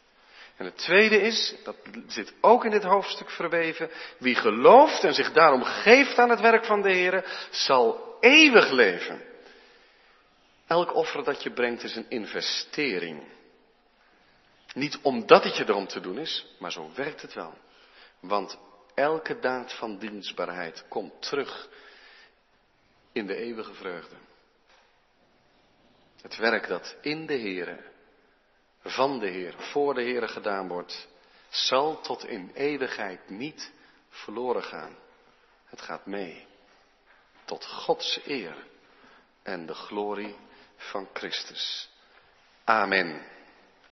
En 0.62 0.68
het 0.68 0.78
tweede 0.78 1.20
is, 1.20 1.54
dat 1.64 1.76
zit 2.06 2.34
ook 2.40 2.64
in 2.64 2.70
dit 2.70 2.82
hoofdstuk 2.82 3.30
verweven, 3.30 3.90
wie 4.18 4.34
gelooft 4.34 5.04
en 5.04 5.14
zich 5.14 5.32
daarom 5.32 5.62
geeft 5.62 6.18
aan 6.18 6.30
het 6.30 6.40
werk 6.40 6.64
van 6.64 6.82
de 6.82 6.92
Heer, 6.92 7.48
zal 7.50 8.16
eeuwig 8.20 8.70
leven. 8.70 9.22
Elk 10.66 10.94
offer 10.94 11.24
dat 11.24 11.42
je 11.42 11.52
brengt 11.52 11.82
is 11.82 11.96
een 11.96 12.06
investering. 12.08 13.22
Niet 14.74 14.98
omdat 15.02 15.44
het 15.44 15.56
je 15.56 15.64
erom 15.68 15.86
te 15.86 16.00
doen 16.00 16.18
is, 16.18 16.46
maar 16.58 16.72
zo 16.72 16.90
werkt 16.94 17.22
het 17.22 17.34
wel. 17.34 17.54
Want 18.20 18.58
elke 18.94 19.38
daad 19.38 19.72
van 19.72 19.98
dienstbaarheid 19.98 20.84
komt 20.88 21.22
terug 21.22 21.68
in 23.12 23.26
de 23.26 23.36
eeuwige 23.36 23.74
vreugde. 23.74 24.16
Het 26.20 26.36
werk 26.36 26.68
dat 26.68 26.96
in 27.00 27.26
de 27.26 27.34
Heer 27.34 27.90
van 28.82 29.18
de 29.18 29.26
Heer, 29.26 29.54
voor 29.58 29.94
de 29.94 30.02
Heer 30.02 30.28
gedaan 30.28 30.68
wordt, 30.68 31.08
zal 31.48 32.00
tot 32.00 32.24
in 32.24 32.50
eeuwigheid 32.54 33.28
niet 33.28 33.72
verloren 34.08 34.62
gaan. 34.62 34.96
Het 35.64 35.80
gaat 35.80 36.06
mee. 36.06 36.46
Tot 37.44 37.66
Gods 37.66 38.20
eer 38.24 38.66
en 39.42 39.66
de 39.66 39.74
glorie 39.74 40.36
van 40.76 41.08
Christus. 41.12 41.90
Amen. 42.64 43.26